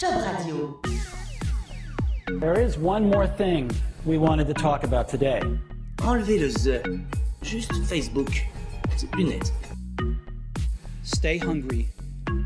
Job 0.00 0.24
Radio. 0.24 0.80
There 2.40 2.58
is 2.58 2.78
one 2.78 3.10
more 3.10 3.26
thing 3.26 3.70
we 4.06 4.16
wanted 4.16 4.46
to 4.46 4.54
talk 4.54 4.82
about 4.82 5.10
today. 5.10 5.42
Enlevez 5.98 6.38
le 6.38 6.48
the. 6.48 7.00
Juste 7.42 7.74
Facebook. 7.84 8.32
C'est 8.96 9.10
plus 9.10 9.24
net. 9.24 9.52
Stay 11.02 11.36
hungry, 11.36 11.86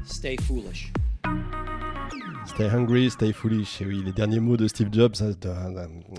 stay 0.04 0.36
foolish. 0.36 0.90
Stay 2.46 2.68
hungry, 2.68 3.10
stay 3.10 3.32
foolish. 3.32 3.80
Et 3.80 3.86
oui, 3.86 4.02
les 4.04 4.12
derniers 4.12 4.38
mots 4.38 4.56
de 4.56 4.68
Steve 4.68 4.88
Jobs, 4.92 5.14
hein, 5.20 5.32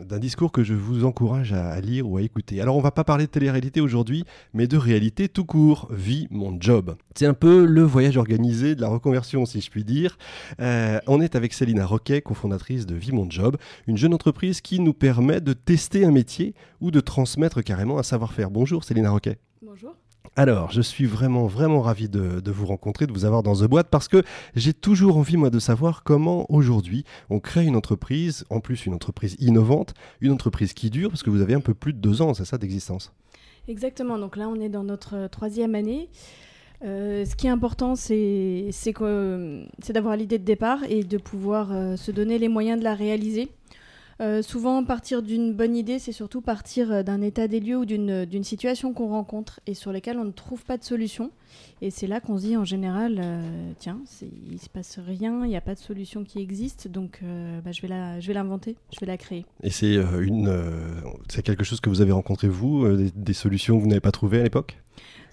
d'un- 0.06 0.20
discours 0.20 0.52
que 0.52 0.64
je 0.64 0.74
vous 0.74 1.06
encourage 1.06 1.54
à, 1.54 1.70
à 1.70 1.80
lire 1.80 2.10
ou 2.10 2.18
à 2.18 2.22
écouter. 2.22 2.60
Alors, 2.62 2.76
on 2.76 2.82
va 2.82 2.92
pas 2.92 3.04
parler 3.04 3.26
de 3.26 3.32
télé-réalité 3.32 3.80
aujourd'hui, 3.80 4.26
mais 4.54 4.68
de 4.68 4.76
réalité 4.76 5.30
tout 5.30 5.46
court. 5.46 5.88
Vie, 5.92 6.28
mon 6.32 6.58
job. 6.60 6.96
C'est 7.16 7.26
un 7.28 7.34
peu 7.34 7.66
le 7.66 7.84
voyage 7.84 8.18
organisé 8.18 8.76
de 8.76 8.82
la 8.82 8.88
reconversion, 8.90 9.46
si 9.46 9.62
je 9.62 9.70
puis 9.70 9.84
dire. 9.86 10.18
Euh, 10.60 11.00
on 11.08 11.22
est 11.22 11.36
avec 11.36 11.54
Célina 11.54 11.86
Roquet, 11.86 12.22
cofondatrice 12.22 12.86
de 12.86 12.96
Vie, 12.96 13.12
mon 13.14 13.30
job, 13.30 13.56
une 13.88 13.98
jeune 13.98 14.14
entreprise 14.14 14.60
qui 14.62 14.80
nous 14.80 14.94
permet 14.94 15.40
de 15.42 15.54
tester 15.54 16.06
un 16.06 16.12
métier 16.12 16.54
ou 16.82 16.92
de 16.92 17.00
transmettre 17.00 17.64
carrément 17.64 17.98
un 18.00 18.04
savoir-faire. 18.04 18.50
Bonjour, 18.52 18.84
Célina 18.84 19.12
Roquet. 19.12 19.38
Bonjour. 19.62 19.96
Alors, 20.38 20.70
je 20.70 20.82
suis 20.82 21.06
vraiment, 21.06 21.48
vraiment 21.48 21.82
ravi 21.82 22.10
de, 22.10 22.52
vous 22.52 22.66
rencontrer, 22.66 23.08
de 23.08 23.14
vous 23.14 23.24
avoir 23.24 23.42
dans 23.42 23.56
The 23.56 23.64
Boîte, 23.70 23.88
parce 23.90 24.10
que 24.10 24.22
j'ai 24.54 24.74
toujours 24.74 25.16
envie, 25.16 25.38
moi, 25.38 25.50
de 25.50 25.60
savoir 25.60 26.04
comment, 26.04 26.46
aujourd'hui, 26.52 27.06
on 27.30 27.40
crée 27.40 27.64
une 27.64 27.78
entreprise, 27.78 28.44
en 28.50 28.60
plus 28.60 28.86
une 28.86 28.94
entreprise 28.94 29.38
innovante, 29.40 29.94
une 30.20 30.34
entreprise 30.34 30.74
qui 30.74 30.90
dure, 30.90 31.10
parce 31.10 31.24
que 31.24 31.30
vous 31.30 31.42
avez 31.42 31.54
un 31.54 31.62
peu 31.62 31.74
plus 31.74 31.94
de 31.94 32.00
deux 32.00 32.22
ans, 32.22 32.34
c'est 32.34 32.44
ça, 32.44 32.58
d'existence? 32.58 33.14
Exactement. 33.70 34.20
Donc 34.20 34.36
là, 34.36 34.50
on 34.50 34.60
est 34.60 34.68
dans 34.68 34.84
notre 34.84 35.16
euh, 35.16 35.28
troisième 35.30 35.74
année. 35.74 36.10
Euh, 36.84 37.24
ce 37.24 37.36
qui 37.38 37.48
est 37.48 37.50
important, 37.50 37.96
c'est 37.96 38.68
c'est 38.72 38.94
d'avoir 39.94 40.18
l'idée 40.18 40.38
de 40.38 40.44
départ 40.44 40.84
et 40.90 41.04
de 41.04 41.18
pouvoir 41.18 41.72
euh, 41.72 41.96
se 41.96 42.12
donner 42.12 42.38
les 42.38 42.50
moyens 42.50 42.78
de 42.78 42.84
la 42.84 42.94
réaliser. 42.94 43.50
Euh, 44.22 44.42
souvent, 44.42 44.84
partir 44.86 45.22
d'une 45.22 45.54
bonne 45.54 45.76
idée, 45.76 46.00
c'est 46.00 46.14
surtout 46.14 46.42
partir 46.42 46.92
euh, 46.92 47.04
d'un 47.04 47.22
état 47.22 47.50
des 47.50 47.60
lieux 47.60 47.78
ou 47.78 47.86
d'une 47.86 48.24
d'une 48.26 48.46
situation 48.46 48.94
qu'on 48.94 49.10
rencontre 49.10 49.60
et 49.68 49.74
sur 49.74 49.92
laquelle 49.92 50.18
on 50.18 50.24
ne 50.24 50.32
trouve 50.32 50.64
pas 50.64 50.78
de 50.78 50.84
solution. 50.84 51.32
Et 51.82 51.90
c'est 51.90 52.08
là 52.08 52.22
qu'on 52.22 52.38
se 52.38 52.44
dit 52.44 52.58
en 52.58 52.64
général, 52.64 53.20
euh, 53.22 53.72
tiens, 53.78 54.00
il 54.50 54.60
se 54.60 54.70
passe 54.70 55.00
rien, 55.06 55.44
il 55.44 55.50
n'y 55.50 55.58
a 55.58 55.62
pas 55.62 55.76
de 55.76 55.80
solution 55.80 56.24
qui 56.24 56.40
existe, 56.40 56.88
donc 56.88 57.20
euh, 57.24 57.60
bah, 57.62 57.72
je 57.72 57.82
vais 57.82 58.34
l'inventer, 58.34 58.78
je 58.94 59.00
vais 59.02 59.06
la 59.06 59.18
créer. 59.18 59.46
Et 59.64 59.70
c'est 59.70 59.98
euh, 59.98 60.06
euh, 60.48 61.42
quelque 61.44 61.64
chose 61.64 61.82
que 61.82 61.90
vous 61.90 62.02
avez 62.02 62.14
rencontré, 62.14 62.48
vous, 62.48 62.86
euh, 62.86 63.10
des 63.16 63.34
solutions 63.34 63.78
que 63.78 63.84
vous 63.84 63.90
n'avez 63.90 64.02
pas 64.02 64.12
trouvées 64.12 64.40
à 64.40 64.44
l'époque? 64.44 64.78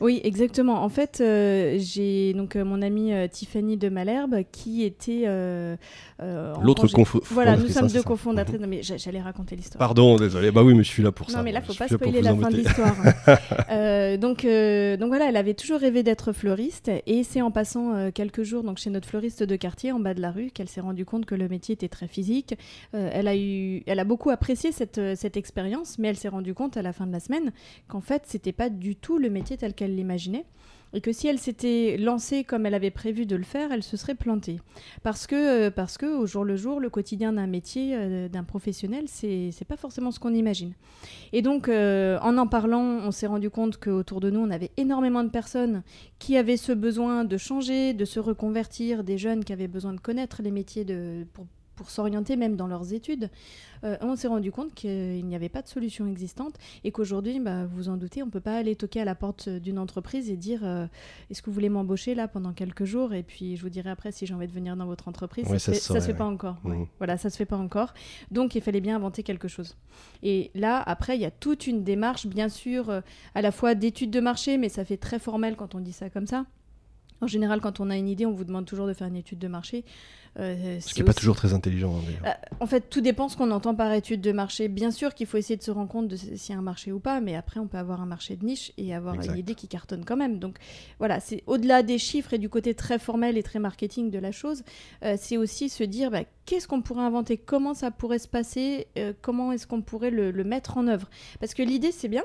Oui, 0.01 0.21
exactement. 0.25 0.83
En 0.83 0.89
fait, 0.89 1.19
euh, 1.21 1.77
j'ai 1.79 2.35
donc 2.35 2.57
euh, 2.57 2.65
mon 2.65 2.83
amie 2.83 3.13
euh, 3.13 3.29
Tiffany 3.29 3.77
de 3.77 3.89
Malherbe 3.89 4.43
qui 4.51 4.83
était 4.83 5.27
L'autre 6.63 6.87
confo- 6.89 7.23
Voilà, 7.31 7.57
nous 7.57 7.69
sommes 7.69 7.85
hein, 7.85 7.89
deux 7.89 8.01
ça. 8.01 8.03
cofondatrices. 8.03 8.61
Non, 8.61 8.67
mais 8.69 8.83
j'a- 8.83 8.97
j'allais 8.97 9.21
raconter 9.21 9.57
l'histoire. 9.57 9.79
Pardon, 9.79 10.17
désolé. 10.17 10.51
Bah 10.51 10.63
oui, 10.63 10.75
mais 10.75 10.83
je 10.85 10.89
suis 10.89 11.03
là 11.03 11.13
pour 11.13 11.31
ça. 11.31 11.39
Non, 11.39 11.45
mais 11.45 11.53
là, 11.53 11.61
faut 11.63 11.73
Je 11.73 11.79
pas 11.79 11.89
spoiler 11.89 12.21
la 12.23 12.35
fin 12.35 12.51
de 12.51 12.57
l'histoire. 12.57 12.97
Euh, 13.71 14.17
donc, 14.17 14.43
donc 14.45 15.09
voilà, 15.09 15.29
elle 15.29 15.37
avait 15.37 15.55
toujours 15.55 15.79
rêvé 15.81 16.03
d'être 16.03 16.33
fleuriste 16.33 16.91
et 17.07 17.23
c'est 17.25 17.41
en 17.41 17.51
passant 17.51 18.11
quelques 18.13 18.43
jours 18.43 18.63
donc 18.63 18.79
chez 18.79 18.91
notre 18.91 19.09
fleuriste 19.09 19.43
de 19.43 19.57
quartier 19.57 19.93
en 19.93 20.01
bas 20.01 20.15
de 20.15 20.21
la 20.21 20.31
rue 20.31 20.51
qu'elle 20.51 20.69
s'est 20.69 20.81
rendue 20.81 21.05
compte 21.05 21.25
que 21.27 21.35
le 21.35 21.49
métier 21.49 21.75
était 21.75 21.89
très 21.89 22.07
physique. 22.09 22.55
Elle 22.93 23.29
a 23.29 23.37
eu, 23.37 23.83
elle 23.87 23.99
a 23.99 24.05
beaucoup 24.05 24.31
apprécié 24.31 24.73
cette, 24.73 25.01
cette 25.17 25.37
expérience, 25.37 25.99
mais 25.99 26.09
elle 26.09 26.17
s'est 26.17 26.29
rendue 26.29 26.55
compte 26.55 26.77
à 26.77 26.83
la 26.83 26.93
fin 26.93 27.07
de 27.07 27.13
la 27.13 27.21
semaine 27.21 27.53
qu'en 27.89 28.01
fait, 28.01 28.23
c'était 28.27 28.53
pas 28.53 28.69
du 28.69 28.97
tout 28.97 29.19
le 29.19 29.31
métier 29.31 29.52
tel 29.57 29.75
qu'elle 29.75 29.95
l'imaginait. 29.95 30.45
Et 30.95 31.01
que 31.01 31.13
si 31.13 31.27
elle 31.27 31.39
s'était 31.39 31.97
lancée 31.99 32.45
comme 32.45 32.67
elle 32.67 32.75
avait 32.75 32.91
prévu 32.91 33.25
de 33.25 33.35
le 33.35 33.45
faire, 33.45 33.73
elle 33.73 33.83
se 33.83 33.97
serait 33.97 34.15
plantée. 34.15 34.61
Parce 35.03 35.27
que, 35.27 35.69
euh, 35.69 35.71
parce 35.71 35.97
que 35.97 36.07
au 36.07 36.27
jour 36.27 36.45
le 36.45 36.57
jour, 36.57 36.81
le 36.81 36.91
quotidien 36.91 37.33
d'un 37.33 37.47
métier, 37.47 37.95
euh, 37.95 38.29
d'un 38.29 38.45
professionnel, 38.45 39.05
c'est 39.09 39.65
pas 39.67 39.79
forcément 39.79 40.11
ce 40.11 40.21
qu'on 40.21 40.35
imagine. 40.35 40.75
Et 41.33 41.41
donc, 41.41 41.69
euh, 41.69 42.19
en 42.21 42.37
en 42.37 42.47
parlant, 42.47 42.83
on 42.83 43.11
s'est 43.11 43.27
rendu 43.27 43.49
compte 43.49 43.79
qu'autour 43.79 44.21
de 44.21 44.29
nous, 44.31 44.41
on 44.41 44.51
avait 44.51 44.71
énormément 44.77 45.25
de 45.25 45.31
personnes 45.31 45.83
qui 46.19 46.37
avaient 46.37 46.59
ce 46.59 46.73
besoin 46.73 47.25
de 47.25 47.37
changer, 47.39 47.95
de 47.95 48.05
se 48.05 48.21
reconvertir, 48.21 49.03
des 49.03 49.17
jeunes 49.17 49.45
qui 49.45 49.53
avaient 49.55 49.69
besoin 49.69 49.95
de 49.95 50.01
connaître 50.01 50.43
les 50.43 50.51
métiers 50.51 50.85
de, 50.85 51.25
pour, 51.33 51.47
pour 51.77 51.91
s'orienter 51.91 52.37
même 52.37 52.57
dans 52.57 52.67
leurs 52.67 52.93
études. 52.93 53.31
Euh, 53.85 53.97
on 54.01 54.15
s'est 54.15 54.29
rendu 54.29 54.53
compte 54.53 54.75
qu'il 54.75 55.25
n'y 55.27 55.35
avait 55.35 55.49
pas 55.49 55.63
de 55.63 55.67
solution 55.69 56.07
existante 56.07 56.55
et 56.85 56.93
qu'aujourd'hui, 56.93 57.41
bah, 57.41 57.65
vous 57.67 57.77
vous 57.77 57.89
en 57.89 57.97
doutez, 57.97 58.23
on 58.23 58.27
ne 58.27 58.31
peut 58.31 58.41
pas 58.41 58.57
aller 58.57 58.77
toquer 58.77 59.01
à 59.01 59.05
la 59.05 59.15
porte 59.17 59.49
d'une 59.49 59.79
entreprise 59.79 60.31
et 60.31 60.37
dire 60.37 60.61
euh, 60.65 60.87
est-ce 61.31 61.43
que 61.43 61.47
vous 61.47 61.55
voulez 61.55 61.69
m'embaucher 61.69 62.15
là 62.15 62.29
pendant 62.29 62.53
quelques 62.53 62.85
jours 62.85 63.13
et 63.15 63.23
puis 63.25 63.57
je 63.57 63.63
vous 63.63 63.71
dirai 63.71 63.91
après 63.91 64.13
si 64.13 64.25
j'ai 64.27 64.35
envie 64.35 64.47
de 64.47 64.53
venir 64.53 64.77
dans 64.77 64.87
votre 64.87 65.09
entreprise. 65.09 65.49
Ouais, 65.49 65.59
ça 65.59 65.73
ça 65.75 65.81
se 65.81 65.93
se 65.95 65.99
fait- 66.07 66.13
ouais. 66.13 66.19
pas 66.19 66.27
encore. 66.27 66.59
ouais. 66.65 66.77
Mhm. 66.77 66.87
Voilà, 66.99 67.17
ça 67.17 67.29
se 67.31 67.37
fait 67.37 67.47
pas 67.47 67.57
encore. 67.57 67.93
Donc 68.31 68.55
il 68.55 68.63
fallait 68.63 68.81
bien 68.81 68.95
inventer 68.97 69.23
quelque 69.25 69.49
chose. 69.49 69.77
Et 70.23 70.51
là, 70.55 70.81
après, 70.81 71.17
il 71.17 71.21
y 71.21 71.25
a 71.27 71.31
toute 71.33 71.67
une 71.67 71.83
démarche, 71.83 72.27
bien 72.27 72.49
sûr, 72.49 72.91
euh, 72.91 73.01
à 73.35 73.43
la 73.43 73.51
fois 73.51 73.75
d'études 73.75 74.11
de 74.13 74.21
marché, 74.21 74.59
mais 74.59 74.69
ça 74.69 74.85
fait 74.85 74.97
très 74.97 75.19
formel 75.19 75.57
quand 75.57 75.75
on 75.75 75.81
dit 75.81 75.93
ça 75.93 76.09
comme 76.11 76.27
ça. 76.29 76.47
En 77.23 77.29
général, 77.29 77.61
quand 77.61 77.81
on 77.81 77.89
a 77.89 77.97
une 77.97 78.09
idée, 78.09 78.27
on 78.27 78.33
vous 78.33 78.45
demande 78.45 78.67
toujours 78.67 78.87
de 78.87 78.93
faire 78.95 79.07
une 79.07 79.17
étude 79.17 79.39
de 79.39 79.49
marché. 79.49 79.85
Euh, 80.41 80.81
Ce 80.81 80.93
qui 80.93 81.01
n'est 81.01 81.05
pas 81.05 81.13
toujours 81.15 81.37
très 81.37 81.53
intelligent, 81.53 81.95
hein. 81.95 82.27
Euh, 82.27 82.31
En 82.61 82.67
fait, 82.67 82.89
tout 82.89 83.01
dépend 83.03 83.29
ce 83.29 83.37
qu'on 83.37 83.51
entend 83.51 83.75
par 83.75 83.93
étude 83.93 84.21
de 84.23 84.33
marché. 84.33 84.67
Bien 84.69 84.91
sûr 84.91 85.15
qu'il 85.15 85.27
faut 85.27 85.37
essayer 85.37 85.57
de 85.57 85.63
se 85.63 85.71
rendre 85.71 85.89
compte 85.91 86.09
de 86.09 86.17
s'il 86.17 86.53
y 86.53 86.53
a 86.57 86.59
un 86.59 86.63
marché 86.63 86.91
ou 86.91 86.99
pas, 87.01 87.21
mais 87.21 87.37
après, 87.37 87.61
on 87.61 87.67
peut 87.69 87.77
avoir 87.79 88.01
un 88.01 88.07
marché 88.07 88.35
de 88.37 88.45
niche 88.45 88.73
et 88.79 88.95
avoir 88.95 89.15
Exact. 89.15 89.35
une 89.35 89.39
idée 89.39 89.55
qui 89.55 89.69
cartonne 89.69 90.05
quand 90.05 90.17
même. 90.17 90.39
Donc 90.39 90.57
voilà, 90.99 91.21
c'est 91.21 91.45
au-delà 91.47 91.83
des 91.83 91.99
chiffres 91.99 92.33
et 92.33 92.39
du 92.39 92.49
côté 92.49 92.75
très 92.75 92.99
formel 92.99 93.37
et 93.39 93.43
très 93.43 93.59
marketing 93.61 94.11
de 94.11 94.19
la 94.19 94.33
chose, 94.33 94.65
euh, 95.05 95.17
c'est 95.21 95.37
aussi 95.37 95.69
se 95.69 95.85
dire 95.85 96.11
bah, 96.11 96.23
qu'est-ce 96.47 96.67
qu'on 96.67 96.81
pourrait 96.83 97.03
inventer, 97.05 97.37
comment 97.37 97.75
ça 97.75 97.91
pourrait 97.91 98.19
se 98.19 98.29
passer, 98.29 98.89
euh, 98.99 99.13
comment 99.21 99.53
est-ce 99.53 99.67
qu'on 99.67 99.83
pourrait 99.83 100.11
le, 100.11 100.31
le 100.31 100.45
mettre 100.45 100.77
en 100.79 100.89
œuvre? 100.89 101.09
Parce 101.41 101.55
que 101.55 101.63
l'idée, 101.63 101.93
c'est 101.93 102.09
bien. 102.09 102.25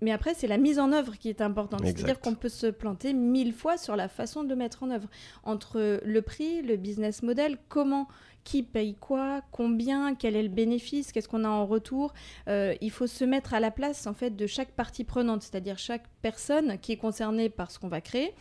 Mais 0.00 0.12
après, 0.12 0.34
c'est 0.34 0.46
la 0.46 0.58
mise 0.58 0.78
en 0.78 0.92
œuvre 0.92 1.16
qui 1.16 1.28
est 1.28 1.40
importante. 1.40 1.80
C'est-à-dire 1.84 2.20
qu'on 2.20 2.34
peut 2.34 2.48
se 2.48 2.66
planter 2.66 3.12
mille 3.12 3.52
fois 3.52 3.76
sur 3.76 3.96
la 3.96 4.08
façon 4.08 4.44
de 4.44 4.48
le 4.48 4.56
mettre 4.56 4.82
en 4.82 4.90
œuvre. 4.90 5.08
Entre 5.44 6.00
le 6.04 6.22
prix, 6.22 6.62
le 6.62 6.76
business 6.76 7.22
model, 7.22 7.58
comment 7.68 8.08
qui 8.44 8.62
paye 8.62 8.94
quoi, 8.94 9.40
combien, 9.52 10.14
quel 10.14 10.36
est 10.36 10.42
le 10.42 10.48
bénéfice, 10.48 11.12
qu'est-ce 11.12 11.28
qu'on 11.28 11.44
a 11.44 11.48
en 11.48 11.66
retour. 11.66 12.12
Euh, 12.48 12.74
il 12.80 12.90
faut 12.90 13.06
se 13.06 13.24
mettre 13.24 13.54
à 13.54 13.60
la 13.60 13.70
place 13.70 14.06
en 14.06 14.14
fait 14.14 14.34
de 14.34 14.46
chaque 14.46 14.72
partie 14.72 15.04
prenante, 15.04 15.42
c'est-à-dire 15.42 15.78
chaque 15.78 16.04
personne 16.22 16.78
qui 16.78 16.92
est 16.92 16.96
concernée 16.96 17.48
par 17.48 17.70
ce 17.70 17.78
qu'on 17.78 17.88
va 17.88 18.00
créer 18.00 18.34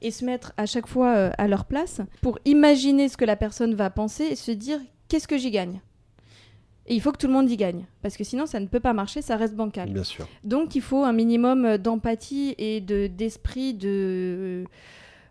et 0.00 0.10
se 0.10 0.24
mettre 0.24 0.52
à 0.56 0.66
chaque 0.66 0.86
fois 0.86 1.16
euh, 1.16 1.30
à 1.38 1.48
leur 1.48 1.64
place 1.64 2.00
pour 2.20 2.38
imaginer 2.44 3.08
ce 3.08 3.16
que 3.16 3.24
la 3.24 3.36
personne 3.36 3.74
va 3.74 3.90
penser 3.90 4.24
et 4.24 4.36
se 4.36 4.52
dire 4.52 4.80
qu'est-ce 5.08 5.28
que 5.28 5.38
j'y 5.38 5.50
gagne? 5.50 5.80
Et 6.88 6.94
il 6.94 7.00
faut 7.02 7.12
que 7.12 7.18
tout 7.18 7.26
le 7.26 7.34
monde 7.34 7.50
y 7.50 7.56
gagne, 7.56 7.84
parce 8.00 8.16
que 8.16 8.24
sinon 8.24 8.46
ça 8.46 8.58
ne 8.60 8.66
peut 8.66 8.80
pas 8.80 8.94
marcher, 8.94 9.20
ça 9.20 9.36
reste 9.36 9.54
bancal. 9.54 9.90
Bien 9.90 10.04
sûr. 10.04 10.26
Donc 10.42 10.74
il 10.74 10.80
faut 10.80 11.04
un 11.04 11.12
minimum 11.12 11.66
euh, 11.66 11.78
d'empathie 11.78 12.54
et 12.56 12.80
de 12.80 13.06
d'esprit 13.08 13.74
de 13.74 14.64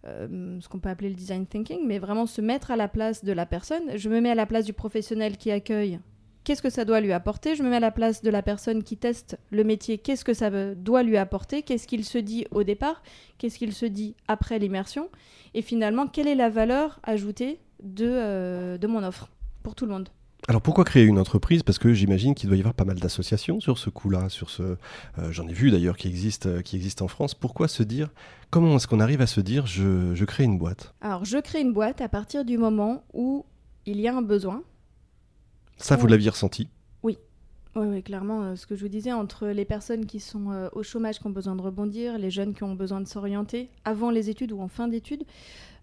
euh, 0.06 0.60
ce 0.62 0.70
qu'on 0.70 0.80
peut 0.80 0.90
appeler 0.90 1.10
le 1.10 1.16
design 1.16 1.48
thinking, 1.48 1.80
mais 1.86 1.98
vraiment 1.98 2.28
se 2.28 2.42
mettre 2.42 2.70
à 2.70 2.76
la 2.76 2.88
place 2.88 3.26
de 3.26 3.34
la 3.34 3.48
personne. 3.48 3.82
Je 3.96 4.08
me 4.08 4.22
mets 4.22 4.30
à 4.30 4.36
la 4.36 4.46
place 4.46 4.66
du 4.66 4.74
professionnel 4.74 5.36
qui 5.36 5.50
accueille. 5.50 6.00
Qu'est-ce 6.44 6.62
que 6.62 6.70
ça 6.70 6.86
doit 6.86 7.02
lui 7.02 7.12
apporter? 7.12 7.56
Je 7.56 7.64
me 7.64 7.70
mets 7.70 7.76
à 7.76 7.82
la 7.82 7.92
place 7.92 8.22
de 8.22 8.30
la 8.30 8.42
personne 8.42 8.84
qui 8.84 8.96
teste 8.96 9.38
le 9.50 9.66
métier. 9.66 9.98
Qu'est-ce 9.98 10.24
que 10.24 10.34
ça 10.34 10.50
doit 10.76 11.04
lui 11.04 11.18
apporter? 11.18 11.62
Qu'est-ce 11.62 11.88
qu'il 11.88 12.06
se 12.06 12.20
dit 12.20 12.46
au 12.52 12.64
départ? 12.64 13.04
Qu'est-ce 13.38 13.58
qu'il 13.58 13.74
se 13.74 13.86
dit 13.86 14.16
après 14.30 14.58
l'immersion? 14.58 15.10
Et 15.56 15.62
finalement, 15.62 16.08
quelle 16.08 16.28
est 16.28 16.36
la 16.36 16.50
valeur 16.50 17.02
ajoutée 17.04 17.60
de, 17.84 18.08
euh, 18.08 18.78
de 18.78 18.88
mon 18.88 19.04
offre 19.04 19.30
pour 19.62 19.76
tout 19.76 19.86
le 19.86 19.92
monde? 19.92 20.08
Alors 20.50 20.62
pourquoi 20.62 20.86
créer 20.86 21.04
une 21.04 21.20
entreprise? 21.20 21.62
Parce 21.62 21.78
que 21.78 21.94
j'imagine 21.94 22.34
qu'il 22.34 22.48
doit 22.48 22.56
y 22.56 22.62
avoir 22.62 22.74
pas 22.74 22.86
mal 22.86 22.98
d'associations 23.00 23.60
sur 23.60 23.78
ce 23.78 23.90
coup-là, 23.90 24.30
sur 24.30 24.50
ce. 24.50 24.64
euh, 24.64 24.76
J'en 25.32 25.46
ai 25.48 25.54
vu 25.54 25.72
d'ailleurs 25.72 25.98
qui 25.98 26.08
existent, 26.08 26.48
euh, 26.48 26.62
qui 26.62 26.78
existent 26.78 27.04
en 27.04 27.10
France. 27.10 27.34
Pourquoi 27.36 27.68
se 27.68 27.84
dire 27.84 28.10
Comment 28.50 28.78
est-ce 28.78 28.88
qu'on 28.88 29.02
arrive 29.02 29.20
à 29.20 29.28
se 29.28 29.42
dire 29.42 29.66
je, 29.68 30.16
je 30.16 30.26
crée 30.26 30.46
une 30.46 30.58
boîte? 30.58 30.94
Alors, 31.02 31.26
je 31.26 31.38
crée 31.40 31.60
une 31.60 31.74
boîte 31.74 32.00
à 32.00 32.08
partir 32.08 32.46
du 32.46 32.58
moment 32.58 33.04
où 33.14 33.46
il 33.86 34.00
y 34.00 34.08
a 34.08 34.16
un 34.16 34.22
besoin. 34.22 34.64
Ça, 35.78 35.98
vous 35.98 36.08
l'aviez 36.08 36.30
ressenti? 36.30 36.70
Oui, 37.78 37.86
oui, 37.88 38.02
clairement, 38.02 38.42
euh, 38.44 38.56
ce 38.56 38.66
que 38.66 38.76
je 38.76 38.82
vous 38.82 38.90
disais, 38.90 39.12
entre 39.14 39.48
les 39.48 39.64
personnes 39.66 40.06
qui 40.08 40.20
sont 40.20 40.52
euh, 40.52 40.68
au 40.74 40.82
chômage, 40.82 41.20
qui 41.20 41.28
ont 41.28 41.32
besoin 41.32 41.56
de 41.56 41.62
rebondir, 41.62 42.18
les 42.18 42.32
jeunes 42.32 42.54
qui 42.56 42.64
ont 42.64 42.74
besoin 42.74 43.02
de 43.02 43.08
s'orienter 43.08 43.70
avant 43.86 44.10
les 44.10 44.30
études 44.32 44.52
ou 44.52 44.60
en 44.62 44.68
fin 44.68 44.88
d'études, 44.88 45.24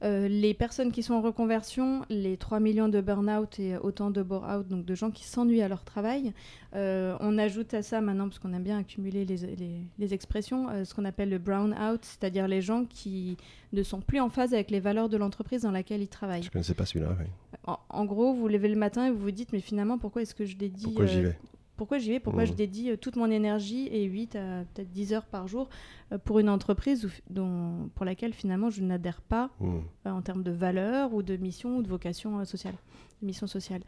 euh, 0.03 0.27
les 0.27 0.55
personnes 0.55 0.91
qui 0.91 1.05
sont 1.05 1.15
en 1.15 1.21
reconversion, 1.23 2.03
les 2.11 2.37
3 2.37 2.59
millions 2.59 2.89
de 2.89 3.01
burn-out 3.01 3.61
et 3.61 3.77
autant 3.79 4.11
de 4.11 4.23
bore-out, 4.25 4.67
donc 4.67 4.85
de 4.85 4.95
gens 4.97 5.11
qui 5.13 5.25
s'ennuient 5.25 5.63
à 5.63 5.69
leur 5.69 5.85
travail. 5.85 6.33
On 6.75 7.39
ajoute 7.39 7.73
à 7.75 7.83
ça 7.83 8.01
maintenant, 8.01 8.25
parce 8.29 8.41
qu'on 8.41 8.53
aime 8.53 8.65
bien 8.65 8.79
accumuler 8.79 9.25
les, 9.25 9.37
les- 9.37 9.81
les 9.97 10.15
expressions, 10.15 10.67
ce 10.85 10.93
qu'on 10.93 11.05
appelle 11.05 11.31
le 11.31 11.39
brown-out, 11.39 12.01
c'est-à-dire 12.03 12.49
les 12.49 12.61
gens 12.61 12.85
qui 12.85 13.37
ne 13.73 13.85
sont 13.85 14.01
plus 14.01 14.19
en 14.19 14.29
phase 14.31 14.53
avec 14.53 14.73
les 14.73 14.81
valeurs 14.81 15.09
de 15.09 15.17
l'entreprise 15.17 15.63
dans 15.63 15.71
laquelle 15.71 16.03
ils 16.03 16.09
travaillent. 16.09 16.43
Je 16.43 16.49
ne 16.49 16.53
connaissais 16.53 16.75
pas 16.75 16.87
celui-là. 16.87 17.15
oui. 17.21 17.27
En, 17.69 17.79
en 17.89 18.05
gros, 18.05 18.35
vous 18.35 18.49
levez 18.49 18.69
le 18.69 18.75
matin 18.77 19.07
et 19.07 19.11
vous 19.13 19.19
vous 19.19 19.31
dites, 19.31 19.53
mais 19.53 19.61
finalement, 19.61 19.97
pourquoi 19.99 20.23
est-ce 20.23 20.35
que 20.35 20.45
je 20.45 20.57
dédie 20.57 20.83
Pourquoi 20.87 21.07
j'y 21.07 21.23
vais? 21.23 21.39
Pourquoi 21.77 21.99
j'y 21.99 22.11
vais? 22.11 22.21
Pourquoi 22.21 22.45
Mmh. 22.45 22.47
je 22.47 22.53
dédie 22.53 22.91
euh, 22.91 22.97
toute 22.97 23.17
mon 23.17 23.31
énergie 23.31 23.89
et 23.91 24.05
8 24.05 24.37
à 24.37 24.65
peut-être 24.73 24.91
10 24.93 25.13
heures 25.13 25.27
par 25.27 25.49
jour 25.49 25.69
euh, 26.13 26.19
pour 26.19 26.39
une 26.39 26.49
entreprise 26.49 27.05
où- 27.07 27.33
dont, 27.33 27.91
pour 27.95 28.05
laquelle 28.05 28.33
finalement 28.33 28.71
je 28.71 28.83
n'adhère 28.83 29.21
pas 29.21 29.51
Hmm. 29.61 29.79
euh, 30.07 30.11
en 30.11 30.23
termes 30.23 30.43
de 30.45 30.53
valeur 30.53 31.13
ou 31.15 31.23
de 31.23 31.37
mission 31.37 31.79
ou 31.79 31.83
de 31.83 31.89
vocation 31.89 32.45
sociale, 32.45 32.75
mission 33.23 33.47
sociale. 33.47 33.83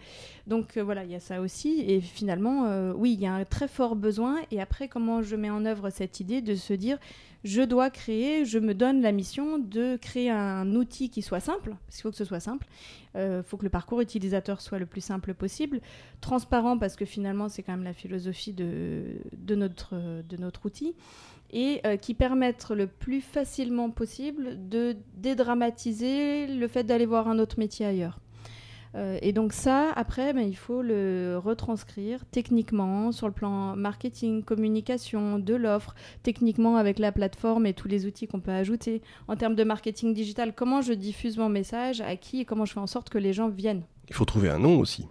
Donc 0.47 0.77
euh, 0.77 0.83
voilà, 0.83 1.05
il 1.05 1.11
y 1.11 1.15
a 1.15 1.21
ça 1.21 1.41
aussi. 1.41 1.81
Et 1.87 2.01
finalement, 2.01 2.67
euh, 2.67 2.93
oui, 2.97 3.13
il 3.13 3.21
y 3.21 3.27
a 3.27 3.35
un 3.35 3.45
très 3.45 3.69
fort 3.69 3.97
besoin. 3.97 4.39
Et 4.51 4.61
après, 4.61 4.89
comment 4.89 5.23
je 5.23 5.37
mets 5.37 5.51
en 5.51 5.65
œuvre 5.65 5.91
cette 5.91 6.21
idée 6.21 6.43
de 6.43 6.55
se 6.55 6.73
dire, 6.73 6.99
je 7.45 7.63
dois 7.63 7.91
créer, 7.91 8.45
je 8.45 8.59
me 8.59 8.75
donne 8.75 9.03
la 9.03 9.13
mission 9.13 9.59
de 9.59 9.97
créer 9.97 10.31
un 10.31 10.75
outil 10.75 11.11
qui 11.11 11.23
soit 11.23 11.41
simple, 11.41 11.77
parce 11.87 11.97
qu'il 11.97 12.03
faut 12.03 12.11
que 12.11 12.17
ce 12.17 12.25
soit 12.25 12.41
simple. 12.41 12.67
Il 13.15 13.43
faut 13.47 13.57
que 13.57 13.63
le 13.63 13.71
parcours 13.71 14.03
utilisateur 14.03 14.61
soit 14.61 14.79
le 14.79 14.85
plus 14.85 15.01
simple 15.01 15.33
possible, 15.33 15.81
transparent, 16.21 16.77
parce 16.77 16.97
que 16.97 17.07
finalement, 17.07 17.49
c'est 17.49 17.63
quand 17.63 17.73
même 17.73 17.85
la 17.85 17.95
philosophie 17.95 18.53
de, 18.53 19.23
notre, 19.55 19.95
de 20.29 20.37
notre 20.37 20.67
outil 20.67 20.95
et 21.51 21.81
euh, 21.87 21.97
qui 21.97 22.15
permettent 22.15 22.71
le 22.71 22.87
plus 22.87 23.21
facilement 23.21 23.91
possible 23.91 24.69
de 24.69 24.97
dédramatiser 25.17 26.47
le 26.47 26.69
fait 26.69 26.85
d'aller 26.85 27.07
voir 27.07 27.29
un 27.29 27.39
autre 27.39 27.59
métier 27.59 27.87
ailleurs. 27.87 28.19
Euh, 28.97 29.19
et 29.23 29.33
donc 29.33 29.53
ça, 29.53 29.93
après, 29.95 30.33
ben, 30.33 30.47
il 30.47 30.57
faut 30.57 30.83
le 30.83 31.39
retranscrire 31.43 32.25
techniquement 32.31 33.13
sur 33.13 33.27
le 33.27 33.33
plan 33.33 33.77
marketing, 33.77 34.43
communication, 34.43 35.39
de 35.39 35.55
l'offre, 35.55 35.95
techniquement 36.23 36.77
avec 36.77 36.99
la 36.99 37.13
plateforme 37.13 37.67
et 37.67 37.75
tous 37.75 37.89
les 37.89 38.07
outils 38.07 38.27
qu'on 38.27 38.41
peut 38.41 38.53
ajouter. 38.53 39.03
En 39.29 39.37
termes 39.37 39.55
de 39.55 39.65
marketing 39.65 40.15
digital, 40.15 40.55
comment 40.55 40.81
je 40.81 40.93
diffuse 40.93 41.37
mon 41.37 41.49
message, 41.49 42.01
à 42.01 42.17
qui 42.17 42.41
et 42.41 42.45
comment 42.45 42.65
je 42.65 42.73
fais 42.73 42.81
en 42.81 42.87
sorte 42.87 43.11
que 43.11 43.19
les 43.19 43.33
gens 43.33 43.49
viennent? 43.49 43.83
Il 44.09 44.15
faut 44.15 44.25
trouver 44.25 44.49
un 44.49 44.59
nom 44.59 44.79
aussi. 44.79 45.07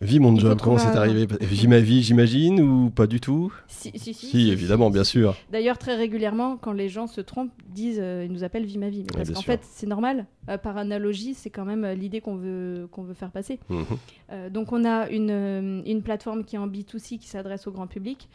Vie 0.00 0.20
mon 0.20 0.36
job, 0.36 0.60
comment 0.62 0.78
c'est 0.78 0.96
arrivé 0.96 1.26
Vie 1.40 1.68
ma 1.68 1.80
vie, 1.80 2.02
j'imagine, 2.02 2.60
ou 2.60 2.90
pas 2.90 3.06
du 3.06 3.20
tout 3.20 3.52
Si, 3.68 3.92
si, 3.94 4.12
si, 4.12 4.26
Si, 4.26 4.50
évidemment, 4.50 4.90
bien 4.90 5.04
sûr. 5.04 5.34
D'ailleurs, 5.52 5.78
très 5.78 5.96
régulièrement, 5.96 6.56
quand 6.56 6.72
les 6.72 6.88
gens 6.88 7.06
se 7.06 7.20
trompent, 7.20 7.52
disent, 7.68 8.00
euh, 8.00 8.24
ils 8.26 8.32
nous 8.32 8.44
appellent 8.44 8.66
Vie 8.66 8.78
ma 8.78 8.88
vie. 8.88 9.04
Mais 9.14 9.24
parce 9.24 9.30
qu'en 9.30 9.42
fait, 9.42 9.60
c'est 9.62 9.86
normal. 9.86 10.26
Euh, 10.48 10.58
par 10.58 10.76
analogie, 10.76 11.34
c'est 11.34 11.50
quand 11.50 11.64
même 11.64 11.84
euh, 11.84 11.94
l'idée 11.94 12.20
qu'on 12.20 12.36
veut, 12.36 12.86
qu'on 12.90 13.02
veut 13.02 13.14
faire 13.14 13.30
passer. 13.30 13.58
Mhm. 13.68 13.84
Euh, 14.32 14.50
donc, 14.50 14.72
on 14.72 14.84
a 14.84 15.08
une, 15.08 15.82
une 15.86 16.02
plateforme 16.02 16.44
qui 16.44 16.56
est 16.56 16.58
en 16.58 16.68
B2C 16.68 17.18
qui 17.18 17.28
s'adresse 17.28 17.66
au 17.66 17.70
grand 17.72 17.86
public 17.86 18.28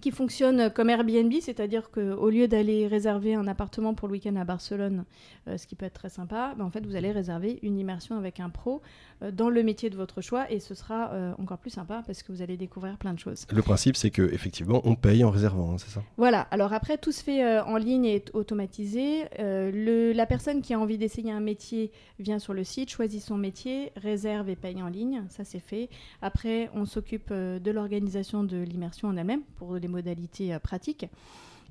qui 0.00 0.10
fonctionne 0.10 0.70
comme 0.70 0.90
Airbnb, 0.90 1.32
c'est-à-dire 1.40 1.90
qu'au 1.90 2.28
lieu 2.30 2.48
d'aller 2.48 2.86
réserver 2.86 3.34
un 3.34 3.46
appartement 3.48 3.94
pour 3.94 4.08
le 4.08 4.12
week-end 4.12 4.36
à 4.36 4.44
Barcelone, 4.44 5.04
euh, 5.48 5.56
ce 5.56 5.66
qui 5.66 5.74
peut 5.74 5.86
être 5.86 5.94
très 5.94 6.10
sympa, 6.10 6.54
ben, 6.56 6.64
en 6.64 6.70
fait, 6.70 6.84
vous 6.86 6.96
allez 6.96 7.10
réserver 7.12 7.58
une 7.62 7.78
immersion 7.78 8.16
avec 8.18 8.38
un 8.40 8.50
pro 8.50 8.82
euh, 9.22 9.30
dans 9.30 9.48
le 9.48 9.62
métier 9.62 9.88
de 9.90 9.96
votre 9.96 10.20
choix 10.20 10.50
et 10.52 10.60
ce 10.60 10.74
sera 10.74 11.10
euh, 11.12 11.32
encore 11.38 11.58
plus 11.58 11.70
sympa 11.70 12.02
parce 12.06 12.22
que 12.22 12.30
vous 12.32 12.42
allez 12.42 12.56
découvrir 12.56 12.98
plein 12.98 13.14
de 13.14 13.18
choses. 13.18 13.46
Le 13.52 13.62
principe, 13.62 13.96
c'est 13.96 14.10
que 14.10 14.22
effectivement, 14.32 14.80
on 14.84 14.94
paye 14.96 15.24
en 15.24 15.30
réservant, 15.30 15.72
hein, 15.72 15.78
c'est 15.78 15.90
ça? 15.90 16.02
Voilà, 16.16 16.42
alors 16.50 16.72
après, 16.72 16.98
tout 16.98 17.12
se 17.12 17.22
fait 17.24 17.60
en 17.60 17.76
ligne 17.76 18.04
et 18.04 18.16
est 18.16 18.30
automatisé. 18.34 19.24
Le- 19.38 20.12
la 20.12 20.26
personne 20.26 20.62
qui 20.62 20.74
a 20.74 20.78
envie 20.78 20.98
d'essayer 20.98 21.30
un 21.32 21.40
métier 21.40 21.90
vient 22.18 22.38
sur 22.38 22.54
le 22.54 22.64
site, 22.64 22.90
choisit 22.90 23.22
son 23.22 23.36
métier, 23.38 23.92
réserve 23.96 24.48
et 24.48 24.56
paye 24.56 24.82
en 24.82 24.88
ligne, 24.88 25.24
ça 25.28 25.44
c'est 25.44 25.58
fait. 25.60 25.88
Après, 26.22 26.70
on 26.74 26.84
s'occupe 26.84 27.32
de 27.32 27.70
l'organisation 27.70 28.44
de 28.44 28.56
l'immersion 28.58 29.08
en 29.08 29.16
elle-même 29.16 29.42
pour 29.56 29.74
les 29.76 29.85
modalités 29.88 30.54
euh, 30.54 30.58
pratiques. 30.58 31.06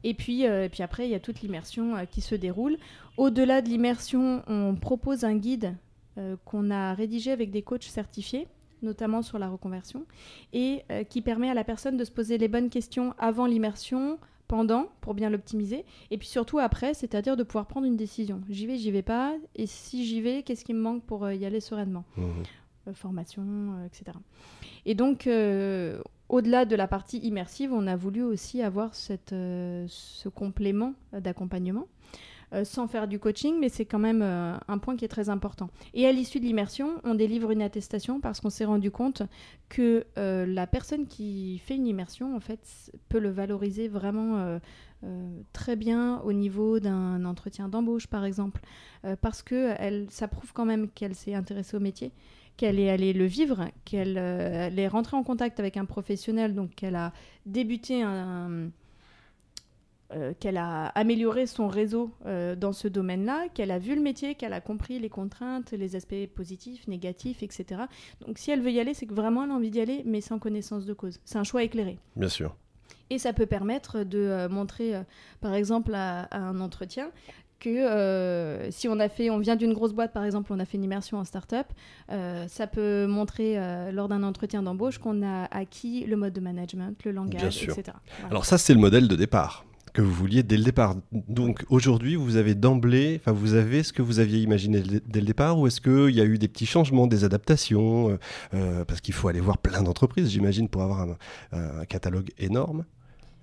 Et 0.03 0.13
puis, 0.13 0.45
euh, 0.45 0.65
et 0.65 0.69
puis 0.69 0.83
après, 0.83 1.07
il 1.07 1.11
y 1.11 1.15
a 1.15 1.19
toute 1.19 1.41
l'immersion 1.41 1.95
euh, 1.95 2.05
qui 2.05 2.21
se 2.21 2.35
déroule. 2.35 2.77
Au-delà 3.17 3.61
de 3.61 3.69
l'immersion, 3.69 4.43
on 4.47 4.75
propose 4.75 5.23
un 5.23 5.35
guide 5.35 5.75
euh, 6.17 6.35
qu'on 6.45 6.69
a 6.69 6.93
rédigé 6.93 7.31
avec 7.31 7.51
des 7.51 7.63
coachs 7.63 7.83
certifiés 7.83 8.47
notamment 8.81 9.23
sur 9.23 9.39
la 9.39 9.49
reconversion, 9.49 10.05
et 10.53 10.83
qui 11.09 11.23
permet 11.23 11.49
à 11.49 11.55
la 11.55 11.63
personne 11.63 11.97
de 11.97 12.03
se 12.03 12.11
poser 12.11 12.37
les 12.37 12.47
bonnes 12.47 12.69
questions 12.69 13.15
avant 13.17 13.47
l'immersion, 13.47 14.19
pendant, 14.47 14.89
pour 15.01 15.15
bien 15.15 15.31
l'optimiser, 15.31 15.85
et 16.11 16.19
puis 16.19 16.27
surtout 16.27 16.59
après, 16.59 16.93
c'est-à-dire 16.93 17.35
de 17.35 17.41
pouvoir 17.41 17.65
prendre 17.65 17.87
une 17.87 17.95
décision. 17.95 18.41
J'y 18.47 18.67
vais, 18.67 18.77
j'y 18.77 18.91
vais 18.91 19.01
pas, 19.01 19.33
et 19.55 19.65
si 19.65 20.05
j'y 20.05 20.21
vais, 20.21 20.43
qu'est-ce 20.43 20.63
qui 20.63 20.75
me 20.75 20.81
manque 20.81 21.03
pour 21.03 21.31
y 21.31 21.45
aller 21.45 21.61
sereinement? 21.61 22.03
Euh, 22.87 22.93
Formation, 22.93 23.43
euh, 23.43 23.85
etc. 23.85 24.17
Et 24.85 24.93
donc, 24.93 25.27
euh, 25.27 25.99
au-delà 26.29 26.65
de 26.65 26.75
la 26.75 26.87
partie 26.87 27.19
immersive, 27.19 27.71
on 27.73 27.87
a 27.87 27.95
voulu 27.95 28.23
aussi 28.23 28.61
avoir 28.61 28.91
euh, 29.31 29.85
ce 29.87 30.29
complément 30.29 30.93
d'accompagnement. 31.13 31.87
euh, 32.53 32.63
sans 32.63 32.87
faire 32.87 33.07
du 33.07 33.17
coaching, 33.17 33.55
mais 33.59 33.69
c'est 33.69 33.85
quand 33.85 33.99
même 33.99 34.21
euh, 34.21 34.55
un 34.67 34.77
point 34.77 34.95
qui 34.95 35.03
est 35.03 35.09
très 35.09 35.29
important. 35.29 35.69
Et 35.95 36.05
à 36.05 36.11
l'issue 36.11 36.39
de 36.39 36.45
l'immersion, 36.45 37.01
on 37.03 37.15
délivre 37.15 37.49
une 37.49 37.63
attestation 37.63 38.21
parce 38.21 38.39
qu'on 38.39 38.51
s'est 38.51 38.65
rendu 38.65 38.91
compte 38.91 39.23
que 39.67 40.05
la 40.15 40.67
personne 40.67 41.07
qui 41.07 41.57
fait 41.57 41.75
une 41.75 41.87
immersion, 41.87 42.35
en 42.35 42.39
fait, 42.39 42.59
peut 43.09 43.19
le 43.19 43.29
valoriser 43.29 43.87
vraiment 43.87 44.59
très 45.53 45.75
bien 45.75 46.19
au 46.21 46.33
niveau 46.33 46.79
d'un 46.79 47.25
entretien 47.25 47.67
d'embauche, 47.67 48.07
par 48.07 48.25
exemple, 48.25 48.61
parce 49.21 49.41
que 49.41 49.73
elle, 49.79 50.05
ça 50.11 50.27
prouve 50.27 50.53
quand 50.53 50.65
même 50.65 50.89
qu'elle 50.89 51.15
s'est 51.15 51.33
intéressée 51.33 51.75
au 51.75 51.79
métier 51.79 52.11
qu'elle 52.57 52.79
est 52.79 52.89
allée 52.89 53.13
le 53.13 53.25
vivre, 53.25 53.69
qu'elle 53.83 54.17
euh, 54.17 54.69
est 54.69 54.87
rentrée 54.87 55.17
en 55.17 55.23
contact 55.23 55.59
avec 55.59 55.77
un 55.77 55.85
professionnel, 55.85 56.55
donc 56.55 56.75
qu'elle 56.75 56.95
a 56.95 57.11
débuté 57.45 58.01
un, 58.01 58.69
euh, 60.13 60.33
qu'elle 60.39 60.57
a 60.57 60.89
amélioré 60.89 61.47
son 61.47 61.67
réseau 61.67 62.11
euh, 62.27 62.55
dans 62.55 62.73
ce 62.73 62.87
domaine-là, 62.87 63.47
qu'elle 63.55 63.71
a 63.71 63.79
vu 63.79 63.95
le 63.95 64.01
métier, 64.01 64.35
qu'elle 64.35 64.53
a 64.53 64.61
compris 64.61 64.99
les 64.99 65.09
contraintes, 65.09 65.71
les 65.71 65.95
aspects 65.95 66.27
positifs, 66.35 66.87
négatifs, 66.87 67.41
etc. 67.41 67.81
Donc 68.21 68.37
si 68.37 68.51
elle 68.51 68.61
veut 68.61 68.71
y 68.71 68.79
aller, 68.79 68.93
c'est 68.93 69.07
que 69.07 69.15
vraiment 69.15 69.45
elle 69.45 69.49
a 69.49 69.55
envie 69.55 69.71
d'y 69.71 69.81
aller, 69.81 70.03
mais 70.05 70.21
sans 70.21 70.37
connaissance 70.37 70.85
de 70.85 70.93
cause. 70.93 71.19
C'est 71.25 71.39
un 71.39 71.43
choix 71.43 71.63
éclairé. 71.63 71.97
Bien 72.15 72.29
sûr. 72.29 72.55
Et 73.09 73.17
ça 73.17 73.33
peut 73.33 73.47
permettre 73.47 74.03
de 74.03 74.19
euh, 74.19 74.47
montrer, 74.47 74.93
par 75.41 75.55
exemple, 75.55 75.95
à, 75.95 76.25
à 76.25 76.37
un 76.37 76.61
entretien 76.61 77.09
que 77.59 77.69
euh, 77.69 78.69
si 78.71 78.87
on 78.87 78.99
a 78.99 79.09
fait, 79.09 79.29
on 79.29 79.39
vient 79.39 79.55
d'une 79.55 79.73
grosse 79.73 79.93
boîte, 79.93 80.13
par 80.13 80.23
exemple, 80.23 80.51
on 80.53 80.59
a 80.59 80.65
fait 80.65 80.77
une 80.77 80.83
immersion 80.83 81.17
en 81.17 81.23
start-up, 81.23 81.67
euh, 82.11 82.47
ça 82.47 82.67
peut 82.67 83.07
montrer 83.07 83.57
euh, 83.57 83.91
lors 83.91 84.07
d'un 84.07 84.23
entretien 84.23 84.63
d'embauche 84.63 84.97
qu'on 84.97 85.23
a 85.23 85.45
acquis 85.51 86.05
le 86.05 86.15
mode 86.15 86.33
de 86.33 86.41
management, 86.41 86.97
le 87.03 87.11
langage, 87.11 87.53
sûr. 87.53 87.73
etc. 87.73 87.97
Voilà. 88.19 88.29
Alors 88.29 88.45
ça, 88.45 88.57
c'est 88.57 88.73
le 88.73 88.79
modèle 88.79 89.07
de 89.07 89.15
départ 89.15 89.65
que 89.93 90.01
vous 90.01 90.11
vouliez 90.11 90.43
dès 90.43 90.57
le 90.57 90.63
départ. 90.63 90.95
Donc 91.13 91.63
aujourd'hui, 91.69 92.15
vous 92.15 92.35
avez 92.35 92.53
d'emblée, 92.53 93.17
enfin 93.21 93.31
vous 93.31 93.53
avez 93.53 93.81
ce 93.81 93.93
que 93.93 94.01
vous 94.01 94.19
aviez 94.19 94.39
imaginé 94.39 94.81
dès 94.81 95.21
le 95.21 95.25
départ, 95.25 95.57
ou 95.57 95.67
est-ce 95.67 95.79
qu'il 95.79 96.13
y 96.13 96.19
a 96.19 96.25
eu 96.25 96.37
des 96.37 96.49
petits 96.49 96.65
changements, 96.65 97.07
des 97.07 97.23
adaptations 97.23 98.19
Parce 98.51 98.99
qu'il 98.99 99.13
faut 99.13 99.29
aller 99.29 99.39
voir 99.39 99.57
plein 99.57 99.83
d'entreprises, 99.83 100.29
j'imagine, 100.29 100.67
pour 100.67 100.81
avoir 100.81 100.99
un, 100.99 101.17
un 101.53 101.85
catalogue 101.85 102.29
énorme. 102.37 102.83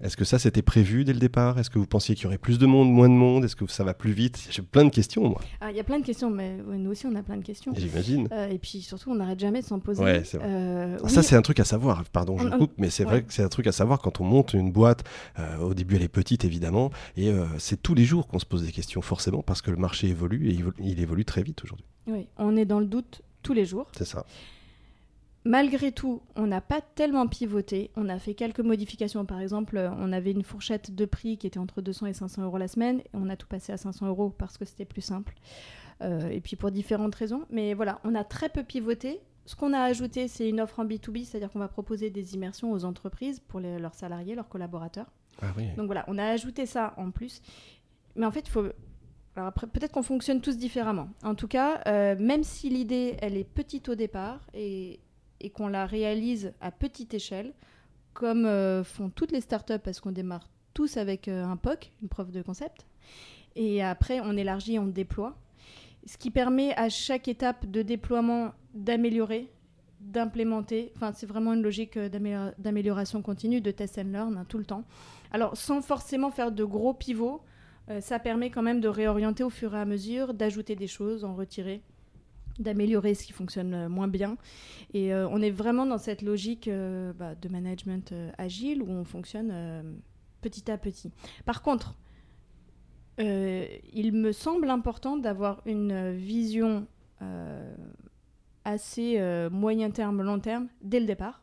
Est-ce 0.02 0.16
que 0.16 0.24
ça, 0.24 0.38
c'était 0.38 0.62
prévu 0.62 1.04
dès 1.04 1.12
le 1.12 1.20
départ? 1.20 1.58
Est-ce 1.58 1.70
que 1.70 1.78
vous 1.78 1.86
pensiez 1.86 2.14
qu'il 2.16 2.24
y 2.24 2.26
aurait 2.26 2.38
plus 2.38 2.58
de 2.58 2.66
monde, 2.66 2.90
moins 2.92 3.08
de 3.08 3.14
monde? 3.14 3.44
Est-ce 3.44 3.54
que 3.54 3.66
ça 3.68 3.84
va 3.84 3.94
plus 3.94 4.10
vite? 4.12 4.48
J'ai 4.50 4.60
plein 4.62 4.84
de 4.84 4.90
questions, 4.90 5.28
moi, 5.28 5.40
Ah, 5.60 5.70
Il 5.70 5.76
y 5.76 5.80
a 5.80 5.84
plein 5.84 6.00
de 6.00 6.04
questions, 6.04 6.28
mais 6.28 6.56
ouais, 6.66 6.76
nous 6.76 6.90
aussi 6.90 7.06
on 7.06 7.14
a 7.14 7.22
plein 7.22 7.36
de 7.36 7.44
questions. 7.44 7.72
j'imagine. 7.76 8.28
Euh, 8.32 8.48
et 8.48 8.58
puis 8.58 8.80
surtout, 8.82 9.10
on 9.12 9.14
n'arrête 9.14 9.38
jamais 9.38 9.60
de 9.62 9.66
s'en 9.66 9.78
poser. 9.78 10.02
Ouais, 10.02 10.22
c'est 10.24 10.38
vrai. 10.38 10.46
Euh, 10.48 10.98
oui, 11.02 11.10
Ça, 11.10 11.22
c'est 11.22 11.36
un 11.36 11.42
truc 11.42 11.60
à 11.60 11.64
savoir. 11.64 12.02
Pardon, 12.10 12.36
je 12.38 12.48
On- 12.48 12.58
coupe, 12.58 12.72
mais 12.78 12.90
c'est 12.90 13.04
vrai 13.04 13.22
que 13.22 13.32
c'est 13.32 13.44
un 13.44 13.48
truc 13.48 13.66
à 13.68 13.72
savoir 13.72 14.00
quand 14.00 14.20
on 14.20 14.24
monte 14.24 14.54
une 14.54 14.72
boîte. 14.72 15.04
euh, 15.38 15.58
au 15.58 15.72
début, 15.74 15.94
elle 15.96 16.02
est 16.02 16.08
petite, 16.08 16.44
évidemment, 16.44 16.90
et 17.16 17.32
c'est 17.58 17.80
tous 17.80 17.94
les 17.94 18.04
jours 18.04 18.26
qu'on 18.26 18.38
se 18.38 18.44
pose 18.46 18.64
des 18.64 18.72
questions, 18.72 19.02
forcément, 19.02 19.42
parce 19.42 19.62
que 19.62 19.70
le 19.70 19.76
marché 19.76 20.08
évolue 20.08 20.50
et 20.50 20.58
il 20.80 21.00
évolue 21.00 21.24
très 21.24 21.42
vite 21.42 21.62
aujourd'hui. 21.64 21.86
oui, 22.08 22.26
on 22.38 22.56
est 22.56 22.64
dans 22.64 22.80
le 22.80 22.86
doute 22.86 23.22
tous 23.42 23.52
les 23.54 23.64
jours. 23.64 23.86
C'est 23.96 24.04
ça. 24.04 24.24
Malgré 25.44 25.90
tout, 25.90 26.22
on 26.36 26.46
n'a 26.46 26.60
pas 26.60 26.80
tellement 26.80 27.26
pivoté. 27.26 27.90
On 27.96 28.08
a 28.08 28.18
fait 28.18 28.34
quelques 28.34 28.60
modifications. 28.60 29.24
Par 29.24 29.40
exemple, 29.40 29.90
on 29.98 30.12
avait 30.12 30.30
une 30.30 30.44
fourchette 30.44 30.94
de 30.94 31.04
prix 31.04 31.36
qui 31.36 31.46
était 31.48 31.58
entre 31.58 31.82
200 31.82 32.06
et 32.06 32.12
500 32.12 32.42
euros 32.42 32.58
la 32.58 32.68
semaine. 32.68 33.00
Et 33.00 33.10
on 33.14 33.28
a 33.28 33.36
tout 33.36 33.48
passé 33.48 33.72
à 33.72 33.76
500 33.76 34.06
euros 34.06 34.30
parce 34.30 34.56
que 34.56 34.64
c'était 34.64 34.84
plus 34.84 35.00
simple. 35.00 35.34
Euh, 36.00 36.28
et 36.30 36.40
puis 36.40 36.54
pour 36.56 36.70
différentes 36.70 37.14
raisons. 37.16 37.42
Mais 37.50 37.74
voilà, 37.74 38.00
on 38.04 38.14
a 38.14 38.22
très 38.24 38.48
peu 38.50 38.62
pivoté. 38.62 39.20
Ce 39.44 39.56
qu'on 39.56 39.72
a 39.72 39.80
ajouté, 39.80 40.28
c'est 40.28 40.48
une 40.48 40.60
offre 40.60 40.78
en 40.78 40.84
B2B, 40.84 41.24
c'est-à-dire 41.24 41.50
qu'on 41.50 41.58
va 41.58 41.66
proposer 41.68 42.10
des 42.10 42.34
immersions 42.34 42.70
aux 42.70 42.84
entreprises 42.84 43.40
pour 43.40 43.58
les- 43.58 43.78
leurs 43.80 43.94
salariés, 43.94 44.36
leurs 44.36 44.48
collaborateurs. 44.48 45.06
Ah 45.40 45.46
oui. 45.56 45.66
Donc 45.76 45.86
voilà, 45.86 46.04
on 46.06 46.18
a 46.18 46.24
ajouté 46.24 46.66
ça 46.66 46.94
en 46.96 47.10
plus. 47.10 47.42
Mais 48.14 48.26
en 48.26 48.30
fait, 48.30 48.46
il 48.46 48.50
faut. 48.50 48.66
Alors 49.34 49.48
après, 49.48 49.66
peut-être 49.66 49.90
qu'on 49.90 50.02
fonctionne 50.04 50.40
tous 50.40 50.56
différemment. 50.56 51.08
En 51.24 51.34
tout 51.34 51.48
cas, 51.48 51.80
euh, 51.88 52.14
même 52.20 52.44
si 52.44 52.68
l'idée, 52.68 53.16
elle 53.20 53.36
est 53.36 53.42
petite 53.44 53.88
au 53.88 53.94
départ 53.96 54.40
et, 54.54 55.00
et 55.42 55.50
qu'on 55.50 55.68
la 55.68 55.84
réalise 55.86 56.52
à 56.60 56.70
petite 56.70 57.14
échelle, 57.14 57.52
comme 58.14 58.46
euh, 58.46 58.84
font 58.84 59.10
toutes 59.10 59.32
les 59.32 59.40
startups, 59.40 59.78
parce 59.82 60.00
qu'on 60.00 60.12
démarre 60.12 60.48
tous 60.74 60.96
avec 60.96 61.28
euh, 61.28 61.44
un 61.44 61.56
POC, 61.56 61.92
une 62.02 62.08
preuve 62.08 62.30
de 62.30 62.42
concept, 62.42 62.86
et 63.56 63.82
après, 63.82 64.20
on 64.20 64.36
élargit, 64.36 64.78
on 64.78 64.86
déploie. 64.86 65.36
Ce 66.06 66.16
qui 66.16 66.30
permet 66.30 66.74
à 66.76 66.88
chaque 66.88 67.28
étape 67.28 67.66
de 67.66 67.82
déploiement 67.82 68.52
d'améliorer, 68.74 69.50
d'implémenter. 70.00 70.92
Enfin, 70.96 71.12
c'est 71.12 71.26
vraiment 71.26 71.52
une 71.52 71.62
logique 71.62 71.96
euh, 71.96 72.08
d'amélior- 72.08 72.52
d'amélioration 72.58 73.22
continue, 73.22 73.60
de 73.60 73.70
test 73.70 73.98
and 73.98 74.10
learn 74.12 74.36
hein, 74.36 74.46
tout 74.48 74.58
le 74.58 74.64
temps. 74.64 74.84
Alors, 75.30 75.56
sans 75.56 75.80
forcément 75.82 76.30
faire 76.30 76.50
de 76.50 76.64
gros 76.64 76.94
pivots, 76.94 77.42
ça 78.00 78.20
permet 78.20 78.48
quand 78.50 78.62
même 78.62 78.80
de 78.80 78.88
réorienter 78.88 79.42
au 79.42 79.50
fur 79.50 79.74
et 79.74 79.78
à 79.78 79.84
mesure, 79.84 80.34
d'ajouter 80.34 80.76
des 80.76 80.86
choses, 80.86 81.24
en 81.24 81.34
retirer. 81.34 81.82
D'améliorer 82.58 83.14
ce 83.14 83.24
qui 83.24 83.32
fonctionne 83.32 83.74
euh, 83.74 83.88
moins 83.88 84.08
bien. 84.08 84.36
Et 84.94 85.12
euh, 85.12 85.28
on 85.30 85.40
est 85.40 85.50
vraiment 85.50 85.86
dans 85.86 85.98
cette 85.98 86.22
logique 86.22 86.68
euh, 86.68 87.12
bah, 87.12 87.34
de 87.34 87.48
management 87.48 88.14
agile 88.38 88.82
où 88.82 88.90
on 88.90 89.04
fonctionne 89.04 90.00
petit 90.40 90.70
à 90.70 90.78
petit. 90.78 91.12
Par 91.44 91.62
contre, 91.62 91.94
il 93.18 94.12
me 94.12 94.32
semble 94.32 94.68
important 94.68 95.16
d'avoir 95.16 95.62
une 95.64 96.12
vision 96.12 96.86
assez 98.64 99.48
moyen 99.50 99.90
terme, 99.90 100.22
long 100.22 100.40
terme 100.40 100.66
dès 100.82 100.98
le 100.98 101.06
départ. 101.06 101.42